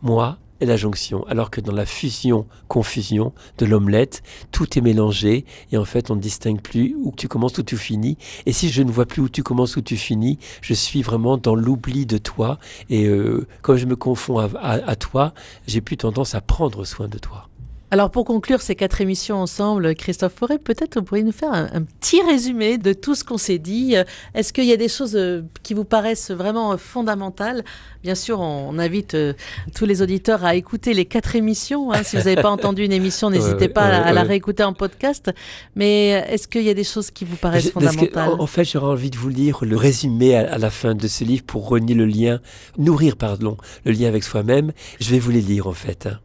moi 0.01 0.37
et 0.61 0.65
la 0.65 0.77
jonction. 0.77 1.25
Alors 1.27 1.51
que 1.51 1.61
dans 1.61 1.73
la 1.73 1.85
fusion, 1.85 2.45
confusion 2.67 3.33
de 3.57 3.65
l'omelette, 3.65 4.23
tout 4.51 4.77
est 4.77 4.81
mélangé 4.81 5.45
et 5.71 5.77
en 5.77 5.85
fait 5.85 6.11
on 6.11 6.15
ne 6.15 6.21
distingue 6.21 6.61
plus 6.61 6.95
où 6.97 7.13
tu 7.15 7.27
commences, 7.27 7.57
où 7.57 7.63
tu 7.63 7.77
finis. 7.77 8.17
Et 8.45 8.53
si 8.53 8.69
je 8.69 8.81
ne 8.81 8.91
vois 8.91 9.05
plus 9.05 9.21
où 9.21 9.29
tu 9.29 9.43
commences, 9.43 9.75
où 9.75 9.81
tu 9.81 9.97
finis, 9.97 10.39
je 10.61 10.73
suis 10.73 11.01
vraiment 11.01 11.37
dans 11.37 11.55
l'oubli 11.55 12.05
de 12.05 12.17
toi. 12.17 12.59
Et 12.89 13.05
euh, 13.05 13.47
comme 13.61 13.77
je 13.77 13.85
me 13.85 13.95
confonds 13.95 14.39
à 14.39 14.95
toi, 14.95 15.33
j'ai 15.67 15.81
plus 15.81 15.97
tendance 15.97 16.35
à 16.35 16.41
prendre 16.41 16.85
soin 16.85 17.07
de 17.07 17.17
toi. 17.17 17.49
Alors 17.91 18.11
pour 18.11 18.23
conclure 18.23 18.61
ces 18.61 18.75
quatre 18.75 19.01
émissions 19.01 19.37
ensemble, 19.37 19.95
Christophe 19.95 20.33
Forêt, 20.35 20.59
peut-être 20.59 20.99
vous 20.99 21.03
pourriez 21.03 21.23
nous 21.23 21.31
faire 21.31 21.51
un, 21.51 21.81
petit 21.81 22.21
résumé 22.21 22.77
de 22.77 22.93
tout 22.93 23.15
ce 23.15 23.23
qu'on 23.23 23.39
s'est 23.39 23.57
dit. 23.57 23.95
Est-ce 24.35 24.53
qu'il 24.53 24.65
y 24.65 24.71
a 24.71 24.77
des 24.77 24.87
choses 24.87 25.15
euh, 25.15 25.41
qui 25.63 25.73
vous 25.73 25.85
paraissent 25.85 26.29
vraiment 26.29 26.77
fondamentales? 26.77 27.63
Bien 28.03 28.13
sûr, 28.13 28.41
on, 28.41 28.77
invite 28.77 29.15
euh, 29.15 29.33
tous 29.73 29.85
les 29.85 30.03
auditeurs 30.03 30.45
à 30.45 30.53
écouter 30.53 30.93
les 30.93 31.05
quatre 31.05 31.35
émissions. 31.35 31.91
Hein. 31.91 32.03
Si 32.03 32.15
vous 32.15 32.23
n'avez 32.23 32.39
pas 32.39 32.51
entendu 32.51 32.85
une 32.85 32.91
émission, 32.91 33.29
n'hésitez 33.31 33.69
pas 33.69 33.85
à, 33.85 34.13
la 34.13 34.21
réécouter 34.21 34.63
en 34.63 34.73
podcast. 34.73 35.31
Mais 35.75 36.09
est-ce 36.29 36.47
qu'il 36.47 36.63
y 36.63 36.69
a 36.69 36.75
des 36.75 36.83
choses 36.83 37.09
qui 37.09 37.25
vous 37.25 37.37
paraissent 37.37 37.71
fondamentales? 37.71 38.35
En 38.37 38.47
fait, 38.47 38.65
j'aurais 38.65 38.91
envie 38.91 39.09
de 39.09 39.17
vous 39.17 39.29
lire 39.29 39.65
le 39.65 39.75
résumé 39.75 40.35
à, 40.35 40.53
à, 40.53 40.57
la 40.59 40.69
fin 40.69 40.93
de 40.93 41.07
ce 41.07 41.23
livre 41.23 41.43
pour 41.43 41.67
renier 41.67 41.95
le 41.95 42.05
lien, 42.05 42.39
nourrir, 42.77 43.15
pardon, 43.15 43.57
le 43.83 43.93
lien 43.93 44.07
avec 44.07 44.23
soi-même. 44.23 44.73
Je 44.99 45.09
vais 45.09 45.19
vous 45.19 45.31
les 45.31 45.41
lire 45.41 45.65
en 45.65 45.73
fait. 45.73 46.05
Hein 46.05 46.19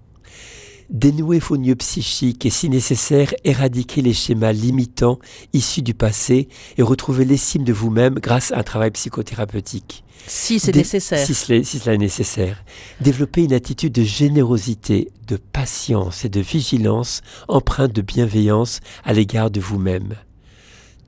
dénouer 0.91 1.39
vos 1.39 1.57
nœuds 1.57 1.75
psychiques 1.77 2.47
et 2.47 2.51
si 2.51 2.69
nécessaire 2.69 3.35
éradiquer 3.45 4.03
les 4.03 4.13
schémas 4.13 4.53
limitants 4.53 5.19
issus 5.53 5.83
du 5.83 5.95
passé 5.95 6.49
et 6.77 6.83
retrouver 6.83 7.25
l'estime 7.25 7.65
de 7.65 7.73
vous-même 7.73 8.15
grâce 8.15 8.53
à 8.53 8.59
un 8.59 8.63
travail 8.63 8.91
psychothérapeutique. 8.91 10.05
Si 10.27 10.59
c'est 10.59 10.75
nécessaire. 10.75 11.25
Si 11.25 11.35
cela, 11.35 11.63
si 11.63 11.79
cela 11.79 11.95
est 11.95 11.99
nécessaire. 11.99 12.65
Développer 13.01 13.45
une 13.45 13.53
attitude 13.53 13.93
de 13.93 14.03
générosité, 14.03 15.11
de 15.27 15.37
patience 15.37 16.25
et 16.25 16.29
de 16.29 16.41
vigilance 16.41 17.23
empreinte 17.49 17.93
de 17.93 18.03
bienveillance 18.03 18.81
à 19.05 19.13
l'égard 19.13 19.51
de 19.51 19.61
vous-même. 19.61 20.15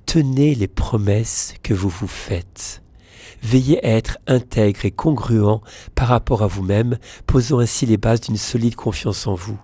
Tenez 0.04 0.54
les 0.54 0.68
promesses 0.68 1.54
que 1.62 1.74
vous 1.74 1.88
vous 1.88 2.06
faites. 2.06 2.82
Veillez 3.42 3.84
à 3.84 3.90
être 3.90 4.18
intègre 4.26 4.84
et 4.84 4.90
congruent 4.90 5.60
par 5.94 6.08
rapport 6.08 6.42
à 6.42 6.46
vous-même, 6.46 6.98
posant 7.26 7.58
ainsi 7.58 7.86
les 7.86 7.96
bases 7.96 8.20
d'une 8.20 8.36
solide 8.36 8.76
confiance 8.76 9.26
en 9.26 9.34
vous. 9.34 9.58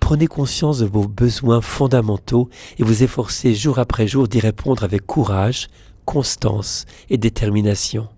Prenez 0.00 0.26
conscience 0.26 0.78
de 0.78 0.86
vos 0.86 1.08
besoins 1.08 1.60
fondamentaux 1.60 2.48
et 2.78 2.84
vous 2.84 3.02
efforcez 3.02 3.54
jour 3.54 3.78
après 3.78 4.06
jour 4.06 4.28
d'y 4.28 4.40
répondre 4.40 4.84
avec 4.84 5.06
courage, 5.06 5.68
constance 6.04 6.84
et 7.10 7.18
détermination. 7.18 8.08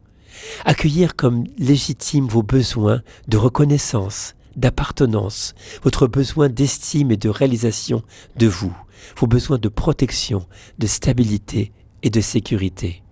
Accueillir 0.64 1.16
comme 1.16 1.44
légitimes 1.58 2.26
vos 2.26 2.42
besoins 2.42 3.02
de 3.26 3.36
reconnaissance, 3.36 4.34
d'appartenance, 4.56 5.54
votre 5.82 6.06
besoin 6.06 6.48
d'estime 6.48 7.10
et 7.10 7.16
de 7.16 7.28
réalisation 7.28 8.02
de 8.36 8.46
vous, 8.46 8.76
vos 9.16 9.26
besoins 9.26 9.58
de 9.58 9.68
protection, 9.68 10.46
de 10.78 10.86
stabilité 10.86 11.72
et 12.02 12.10
de 12.10 12.20
sécurité. 12.20 13.02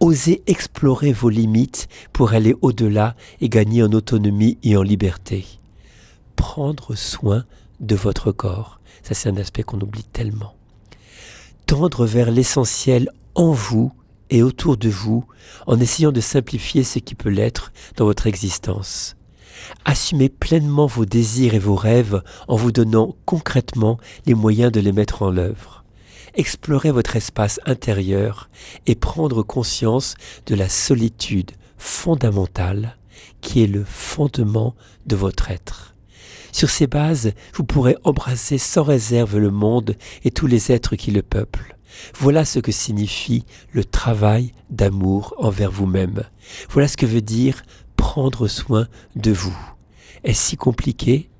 Osez 0.00 0.42
explorer 0.46 1.12
vos 1.12 1.28
limites 1.28 1.88
pour 2.12 2.32
aller 2.32 2.54
au-delà 2.62 3.16
et 3.40 3.48
gagner 3.48 3.82
en 3.82 3.92
autonomie 3.92 4.58
et 4.62 4.76
en 4.76 4.82
liberté. 4.82 5.44
Prendre 6.36 6.94
soin 6.94 7.44
de 7.80 7.96
votre 7.96 8.32
corps. 8.32 8.80
Ça, 9.02 9.14
c'est 9.14 9.28
un 9.28 9.36
aspect 9.36 9.62
qu'on 9.62 9.80
oublie 9.80 10.04
tellement. 10.04 10.54
Tendre 11.66 12.06
vers 12.06 12.30
l'essentiel 12.30 13.10
en 13.34 13.52
vous 13.52 13.92
et 14.30 14.42
autour 14.42 14.76
de 14.76 14.88
vous 14.88 15.24
en 15.66 15.80
essayant 15.80 16.12
de 16.12 16.20
simplifier 16.20 16.84
ce 16.84 16.98
qui 16.98 17.14
peut 17.14 17.28
l'être 17.28 17.72
dans 17.96 18.04
votre 18.04 18.26
existence. 18.26 19.16
Assumez 19.84 20.28
pleinement 20.28 20.86
vos 20.86 21.06
désirs 21.06 21.54
et 21.54 21.58
vos 21.58 21.76
rêves 21.76 22.22
en 22.46 22.56
vous 22.56 22.72
donnant 22.72 23.16
concrètement 23.24 23.98
les 24.26 24.34
moyens 24.34 24.70
de 24.70 24.80
les 24.80 24.92
mettre 24.92 25.22
en 25.22 25.36
œuvre 25.36 25.76
explorer 26.36 26.90
votre 26.90 27.16
espace 27.16 27.60
intérieur 27.64 28.48
et 28.86 28.94
prendre 28.94 29.42
conscience 29.42 30.14
de 30.46 30.54
la 30.54 30.68
solitude 30.68 31.52
fondamentale 31.78 32.96
qui 33.40 33.62
est 33.62 33.66
le 33.66 33.84
fondement 33.84 34.74
de 35.06 35.16
votre 35.16 35.50
être. 35.50 35.95
Sur 36.52 36.70
ces 36.70 36.86
bases, 36.86 37.32
vous 37.54 37.64
pourrez 37.64 37.96
embrasser 38.04 38.58
sans 38.58 38.82
réserve 38.82 39.38
le 39.38 39.50
monde 39.50 39.96
et 40.24 40.30
tous 40.30 40.46
les 40.46 40.72
êtres 40.72 40.96
qui 40.96 41.10
le 41.10 41.22
peuplent. 41.22 41.76
Voilà 42.18 42.44
ce 42.44 42.58
que 42.58 42.72
signifie 42.72 43.44
le 43.72 43.84
travail 43.84 44.52
d'amour 44.70 45.34
envers 45.38 45.70
vous-même. 45.70 46.22
Voilà 46.70 46.88
ce 46.88 46.96
que 46.96 47.06
veut 47.06 47.22
dire 47.22 47.62
prendre 47.96 48.48
soin 48.48 48.86
de 49.14 49.32
vous. 49.32 49.56
Est-ce 50.24 50.50
si 50.50 50.56
compliqué? 50.56 51.30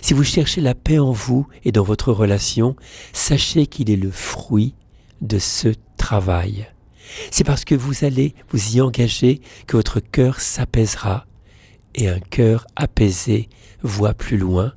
Si 0.00 0.14
vous 0.14 0.24
cherchez 0.24 0.60
la 0.60 0.74
paix 0.74 0.98
en 0.98 1.12
vous 1.12 1.46
et 1.64 1.72
dans 1.72 1.82
votre 1.82 2.12
relation, 2.12 2.76
sachez 3.12 3.66
qu'il 3.66 3.90
est 3.90 3.96
le 3.96 4.10
fruit 4.10 4.74
de 5.20 5.38
ce 5.38 5.68
travail. 5.96 6.68
C'est 7.30 7.44
parce 7.44 7.64
que 7.64 7.74
vous 7.74 8.04
allez 8.04 8.34
vous 8.50 8.76
y 8.76 8.80
engager 8.80 9.40
que 9.66 9.76
votre 9.76 10.00
cœur 10.00 10.40
s'apaisera 10.40 11.26
et 11.94 12.08
un 12.08 12.20
cœur 12.20 12.66
apaisé 12.76 13.48
voit 13.82 14.14
plus 14.14 14.36
loin. 14.36 14.72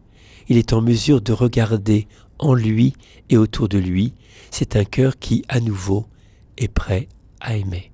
Il 0.47 0.57
est 0.57 0.73
en 0.73 0.81
mesure 0.81 1.21
de 1.21 1.33
regarder 1.33 2.07
en 2.39 2.53
lui 2.53 2.93
et 3.29 3.37
autour 3.37 3.69
de 3.69 3.77
lui. 3.77 4.13
C'est 4.51 4.75
un 4.75 4.83
cœur 4.83 5.17
qui, 5.17 5.43
à 5.47 5.59
nouveau, 5.59 6.05
est 6.57 6.67
prêt 6.67 7.07
à 7.39 7.55
aimer. 7.55 7.91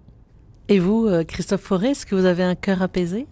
Et 0.68 0.80
vous, 0.80 1.06
euh, 1.06 1.24
Christophe 1.24 1.62
Forêt, 1.62 1.92
est-ce 1.92 2.06
que 2.06 2.16
vous 2.16 2.26
avez 2.26 2.44
un 2.44 2.56
cœur 2.56 2.82
apaisé? 2.82 3.28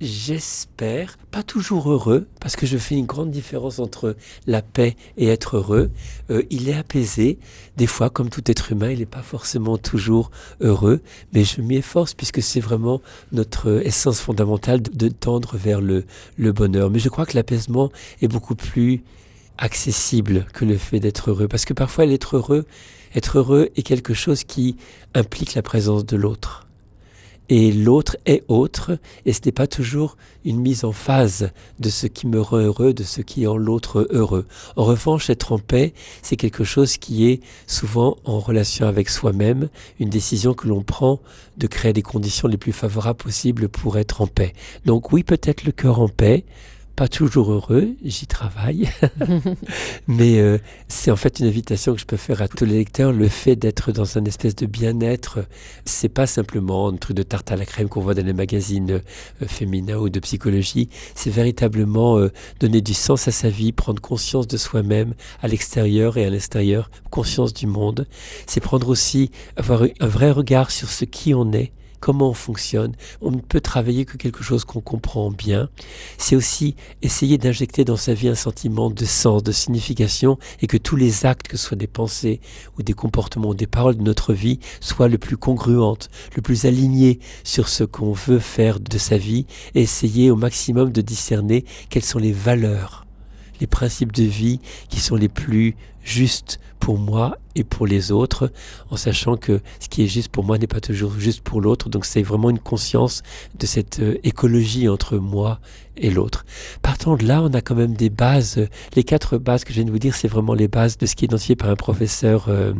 J'espère, 0.00 1.18
pas 1.30 1.42
toujours 1.42 1.90
heureux, 1.90 2.26
parce 2.40 2.56
que 2.56 2.66
je 2.66 2.78
fais 2.78 2.94
une 2.96 3.06
grande 3.06 3.30
différence 3.30 3.78
entre 3.78 4.16
la 4.46 4.62
paix 4.62 4.96
et 5.16 5.28
être 5.28 5.58
heureux. 5.58 5.90
Euh, 6.30 6.42
il 6.50 6.68
est 6.68 6.74
apaisé. 6.74 7.38
Des 7.76 7.86
fois, 7.86 8.10
comme 8.10 8.30
tout 8.30 8.50
être 8.50 8.72
humain, 8.72 8.90
il 8.90 9.00
n'est 9.00 9.06
pas 9.06 9.22
forcément 9.22 9.78
toujours 9.78 10.30
heureux, 10.60 11.00
mais 11.32 11.44
je 11.44 11.60
m'y 11.60 11.76
efforce 11.76 12.14
puisque 12.14 12.42
c'est 12.42 12.60
vraiment 12.60 13.00
notre 13.32 13.84
essence 13.84 14.20
fondamentale 14.20 14.80
de, 14.82 15.08
tendre 15.08 15.56
vers 15.56 15.80
le, 15.80 16.04
le 16.36 16.52
bonheur. 16.52 16.90
Mais 16.90 16.98
je 16.98 17.08
crois 17.08 17.26
que 17.26 17.36
l'apaisement 17.36 17.90
est 18.22 18.28
beaucoup 18.28 18.54
plus 18.54 19.02
accessible 19.58 20.46
que 20.54 20.64
le 20.64 20.78
fait 20.78 21.00
d'être 21.00 21.30
heureux, 21.30 21.48
parce 21.48 21.66
que 21.66 21.74
parfois 21.74 22.06
l'être 22.06 22.36
heureux, 22.36 22.64
être 23.14 23.38
heureux 23.38 23.68
est 23.76 23.82
quelque 23.82 24.14
chose 24.14 24.44
qui 24.44 24.76
implique 25.14 25.54
la 25.54 25.62
présence 25.62 26.06
de 26.06 26.16
l'autre. 26.16 26.69
Et 27.50 27.72
l'autre 27.72 28.16
est 28.26 28.44
autre, 28.46 28.96
et 29.26 29.32
ce 29.32 29.40
n'est 29.44 29.52
pas 29.52 29.66
toujours 29.66 30.16
une 30.44 30.60
mise 30.60 30.84
en 30.84 30.92
phase 30.92 31.50
de 31.80 31.90
ce 31.90 32.06
qui 32.06 32.28
me 32.28 32.40
rend 32.40 32.58
heureux, 32.58 32.94
de 32.94 33.02
ce 33.02 33.20
qui 33.20 33.44
rend 33.46 33.56
l'autre 33.56 34.06
heureux. 34.10 34.46
En 34.76 34.84
revanche, 34.84 35.28
être 35.28 35.50
en 35.52 35.58
paix, 35.58 35.92
c'est 36.22 36.36
quelque 36.36 36.62
chose 36.62 36.96
qui 36.96 37.28
est 37.28 37.40
souvent 37.66 38.16
en 38.24 38.38
relation 38.38 38.86
avec 38.86 39.10
soi-même, 39.10 39.68
une 39.98 40.08
décision 40.08 40.54
que 40.54 40.68
l'on 40.68 40.82
prend 40.82 41.20
de 41.58 41.66
créer 41.66 41.92
les 41.92 42.02
conditions 42.02 42.46
les 42.46 42.56
plus 42.56 42.72
favorables 42.72 43.18
possibles 43.18 43.68
pour 43.68 43.98
être 43.98 44.22
en 44.22 44.28
paix. 44.28 44.52
Donc 44.86 45.12
oui, 45.12 45.24
peut-être 45.24 45.64
le 45.64 45.72
cœur 45.72 46.00
en 46.00 46.08
paix, 46.08 46.44
pas 47.00 47.08
toujours 47.08 47.50
heureux, 47.50 47.94
j'y 48.04 48.26
travaille, 48.26 48.90
mais 50.06 50.38
euh, 50.38 50.58
c'est 50.86 51.10
en 51.10 51.16
fait 51.16 51.40
une 51.40 51.46
invitation 51.46 51.94
que 51.94 51.98
je 51.98 52.04
peux 52.04 52.18
faire 52.18 52.42
à 52.42 52.46
tous 52.46 52.66
les 52.66 52.76
lecteurs. 52.76 53.10
Le 53.10 53.26
fait 53.28 53.56
d'être 53.56 53.90
dans 53.90 54.18
un 54.18 54.24
espèce 54.26 54.54
de 54.54 54.66
bien-être, 54.66 55.38
c'est 55.86 56.10
pas 56.10 56.26
simplement 56.26 56.88
un 56.90 56.96
truc 56.96 57.16
de 57.16 57.22
tarte 57.22 57.52
à 57.52 57.56
la 57.56 57.64
crème 57.64 57.88
qu'on 57.88 58.02
voit 58.02 58.12
dans 58.12 58.26
les 58.26 58.34
magazines 58.34 58.90
euh, 58.90 59.46
féminins 59.46 59.96
ou 59.96 60.10
de 60.10 60.20
psychologie. 60.20 60.90
C'est 61.14 61.30
véritablement 61.30 62.18
euh, 62.18 62.30
donner 62.60 62.82
du 62.82 62.92
sens 62.92 63.28
à 63.28 63.32
sa 63.32 63.48
vie, 63.48 63.72
prendre 63.72 64.02
conscience 64.02 64.46
de 64.46 64.58
soi-même 64.58 65.14
à 65.40 65.48
l'extérieur 65.48 66.18
et 66.18 66.26
à 66.26 66.28
l'intérieur, 66.28 66.90
conscience 67.08 67.54
du 67.54 67.66
monde. 67.66 68.06
C'est 68.46 68.60
prendre 68.60 68.90
aussi 68.90 69.30
avoir 69.56 69.84
un 70.00 70.06
vrai 70.06 70.32
regard 70.32 70.70
sur 70.70 70.90
ce 70.90 71.06
qui 71.06 71.32
on 71.32 71.50
est 71.54 71.72
comment 72.00 72.30
on 72.30 72.34
fonctionne. 72.34 72.92
On 73.20 73.30
ne 73.30 73.40
peut 73.40 73.60
travailler 73.60 74.04
que 74.04 74.16
quelque 74.16 74.42
chose 74.42 74.64
qu'on 74.64 74.80
comprend 74.80 75.30
bien. 75.30 75.68
C'est 76.18 76.36
aussi 76.36 76.74
essayer 77.02 77.38
d'injecter 77.38 77.84
dans 77.84 77.96
sa 77.96 78.14
vie 78.14 78.28
un 78.28 78.34
sentiment 78.34 78.90
de 78.90 79.04
sens, 79.04 79.42
de 79.42 79.52
signification, 79.52 80.38
et 80.60 80.66
que 80.66 80.76
tous 80.76 80.96
les 80.96 81.26
actes, 81.26 81.48
que 81.48 81.56
ce 81.56 81.68
soit 81.68 81.76
des 81.76 81.86
pensées 81.86 82.40
ou 82.78 82.82
des 82.82 82.94
comportements 82.94 83.50
ou 83.50 83.54
des 83.54 83.66
paroles 83.66 83.96
de 83.96 84.02
notre 84.02 84.32
vie, 84.32 84.58
soient 84.80 85.08
le 85.08 85.18
plus 85.18 85.36
congruentes, 85.36 86.10
le 86.34 86.42
plus 86.42 86.64
alignés 86.64 87.20
sur 87.44 87.68
ce 87.68 87.84
qu'on 87.84 88.12
veut 88.12 88.38
faire 88.38 88.80
de 88.80 88.98
sa 88.98 89.18
vie, 89.18 89.46
et 89.74 89.82
essayer 89.82 90.30
au 90.30 90.36
maximum 90.36 90.90
de 90.90 91.00
discerner 91.00 91.64
quelles 91.90 92.04
sont 92.04 92.18
les 92.18 92.32
valeurs 92.32 92.99
les 93.60 93.66
principes 93.66 94.12
de 94.12 94.24
vie 94.24 94.60
qui 94.88 95.00
sont 95.00 95.16
les 95.16 95.28
plus 95.28 95.76
justes 96.02 96.60
pour 96.78 96.98
moi 96.98 97.36
et 97.54 97.62
pour 97.62 97.86
les 97.86 98.10
autres, 98.10 98.50
en 98.90 98.96
sachant 98.96 99.36
que 99.36 99.60
ce 99.80 99.88
qui 99.88 100.02
est 100.02 100.06
juste 100.06 100.30
pour 100.30 100.44
moi 100.44 100.56
n'est 100.56 100.66
pas 100.66 100.80
toujours 100.80 101.12
juste 101.18 101.42
pour 101.42 101.60
l'autre. 101.60 101.88
Donc 101.88 102.04
c'est 102.06 102.22
vraiment 102.22 102.48
une 102.48 102.58
conscience 102.58 103.22
de 103.58 103.66
cette 103.66 104.00
euh, 104.00 104.18
écologie 104.24 104.88
entre 104.88 105.18
moi 105.18 105.60
et 105.96 106.10
l'autre. 106.10 106.46
Partant 106.80 107.16
de 107.16 107.26
là, 107.26 107.42
on 107.42 107.52
a 107.52 107.60
quand 107.60 107.74
même 107.74 107.94
des 107.94 108.08
bases. 108.08 108.66
Les 108.96 109.04
quatre 109.04 109.36
bases 109.36 109.64
que 109.64 109.70
je 109.70 109.76
viens 109.76 109.84
de 109.84 109.90
vous 109.90 109.98
dire, 109.98 110.14
c'est 110.14 110.28
vraiment 110.28 110.54
les 110.54 110.68
bases 110.68 110.96
de 110.96 111.04
ce 111.06 111.14
qui 111.14 111.26
est 111.26 111.28
identifié 111.28 111.56
par 111.56 111.68
un 111.68 111.76
professeur 111.76 112.46
euh, 112.48 112.72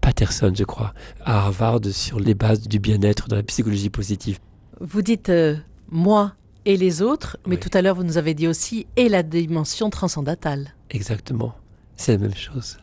Patterson, 0.00 0.52
je 0.56 0.64
crois, 0.64 0.94
à 1.24 1.44
Harvard, 1.44 1.80
sur 1.92 2.18
les 2.18 2.34
bases 2.34 2.66
du 2.66 2.78
bien-être 2.78 3.28
dans 3.28 3.36
la 3.36 3.42
psychologie 3.42 3.90
positive. 3.90 4.38
Vous 4.80 5.02
dites 5.02 5.28
euh, 5.28 5.56
moi 5.90 6.32
et 6.64 6.76
les 6.76 7.02
autres, 7.02 7.36
mais 7.46 7.56
tout 7.56 7.70
à 7.72 7.82
l'heure 7.82 7.94
vous 7.94 8.04
nous 8.04 8.18
avez 8.18 8.34
dit 8.34 8.48
aussi 8.48 8.86
et 8.96 9.08
la 9.08 9.22
dimension 9.22 9.90
transcendantale. 9.90 10.74
Exactement. 10.90 11.54
C'est 11.96 12.12
la 12.12 12.18
même 12.18 12.34
chose. 12.34 12.78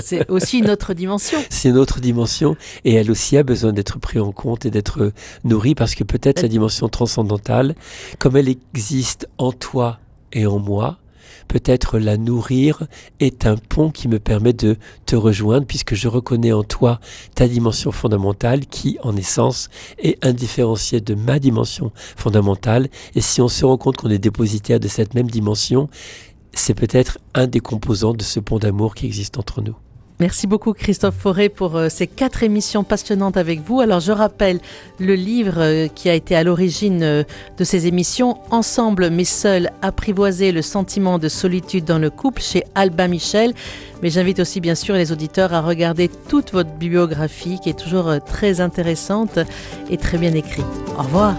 C'est 0.00 0.28
aussi 0.28 0.58
une 0.58 0.68
autre 0.68 0.92
dimension. 0.92 1.38
C'est 1.50 1.68
une 1.68 1.78
autre 1.78 2.00
dimension 2.00 2.56
et 2.84 2.94
elle 2.94 3.10
aussi 3.10 3.36
a 3.36 3.44
besoin 3.44 3.72
d'être 3.72 3.98
prise 4.00 4.20
en 4.20 4.32
compte 4.32 4.66
et 4.66 4.70
d'être 4.70 5.12
nourrie 5.44 5.74
parce 5.74 5.94
que 5.94 6.02
peut-être 6.02 6.42
la 6.42 6.48
dimension 6.48 6.88
transcendantale, 6.88 7.76
comme 8.18 8.36
elle 8.36 8.48
existe 8.48 9.28
en 9.38 9.52
toi 9.52 10.00
et 10.32 10.46
en 10.46 10.58
moi, 10.58 10.98
peut-être 11.48 11.98
la 11.98 12.16
nourrir 12.16 12.86
est 13.20 13.46
un 13.46 13.56
pont 13.56 13.90
qui 13.90 14.08
me 14.08 14.18
permet 14.18 14.52
de 14.52 14.76
te 15.06 15.16
rejoindre 15.16 15.66
puisque 15.66 15.94
je 15.94 16.08
reconnais 16.08 16.52
en 16.52 16.62
toi 16.62 17.00
ta 17.34 17.48
dimension 17.48 17.92
fondamentale 17.92 18.66
qui 18.66 18.98
en 19.02 19.16
essence 19.16 19.68
est 19.98 20.24
indifférenciée 20.24 21.00
de 21.00 21.14
ma 21.14 21.38
dimension 21.38 21.92
fondamentale 22.16 22.88
et 23.14 23.20
si 23.20 23.40
on 23.40 23.48
se 23.48 23.64
rend 23.64 23.76
compte 23.76 23.96
qu'on 23.96 24.10
est 24.10 24.18
dépositaire 24.18 24.80
de 24.80 24.88
cette 24.88 25.14
même 25.14 25.30
dimension, 25.30 25.88
c'est 26.52 26.74
peut-être 26.74 27.18
un 27.34 27.46
des 27.46 27.60
composants 27.60 28.14
de 28.14 28.22
ce 28.22 28.40
pont 28.40 28.58
d'amour 28.58 28.94
qui 28.94 29.06
existe 29.06 29.38
entre 29.38 29.60
nous. 29.60 29.76
Merci 30.24 30.46
beaucoup 30.46 30.72
Christophe 30.72 31.16
Forêt 31.16 31.50
pour 31.50 31.76
euh, 31.76 31.90
ces 31.90 32.06
quatre 32.06 32.42
émissions 32.42 32.82
passionnantes 32.82 33.36
avec 33.36 33.60
vous. 33.60 33.82
Alors 33.82 34.00
je 34.00 34.10
rappelle 34.10 34.58
le 34.98 35.14
livre 35.16 35.56
euh, 35.58 35.86
qui 35.86 36.08
a 36.08 36.14
été 36.14 36.34
à 36.34 36.42
l'origine 36.42 37.02
euh, 37.02 37.24
de 37.58 37.62
ces 37.62 37.86
émissions, 37.86 38.38
Ensemble 38.50 39.10
mais 39.10 39.24
seul, 39.24 39.70
apprivoiser 39.82 40.50
le 40.50 40.62
sentiment 40.62 41.18
de 41.18 41.28
solitude 41.28 41.84
dans 41.84 41.98
le 41.98 42.08
couple 42.08 42.40
chez 42.40 42.64
Albin 42.74 43.08
Michel. 43.08 43.52
Mais 44.02 44.08
j'invite 44.08 44.40
aussi 44.40 44.62
bien 44.62 44.74
sûr 44.74 44.94
les 44.94 45.12
auditeurs 45.12 45.52
à 45.52 45.60
regarder 45.60 46.08
toute 46.08 46.52
votre 46.52 46.70
bibliographie 46.70 47.58
qui 47.62 47.68
est 47.68 47.78
toujours 47.78 48.10
très 48.24 48.62
intéressante 48.62 49.38
et 49.90 49.98
très 49.98 50.16
bien 50.16 50.32
écrite. 50.32 50.64
Au 50.98 51.02
revoir. 51.02 51.34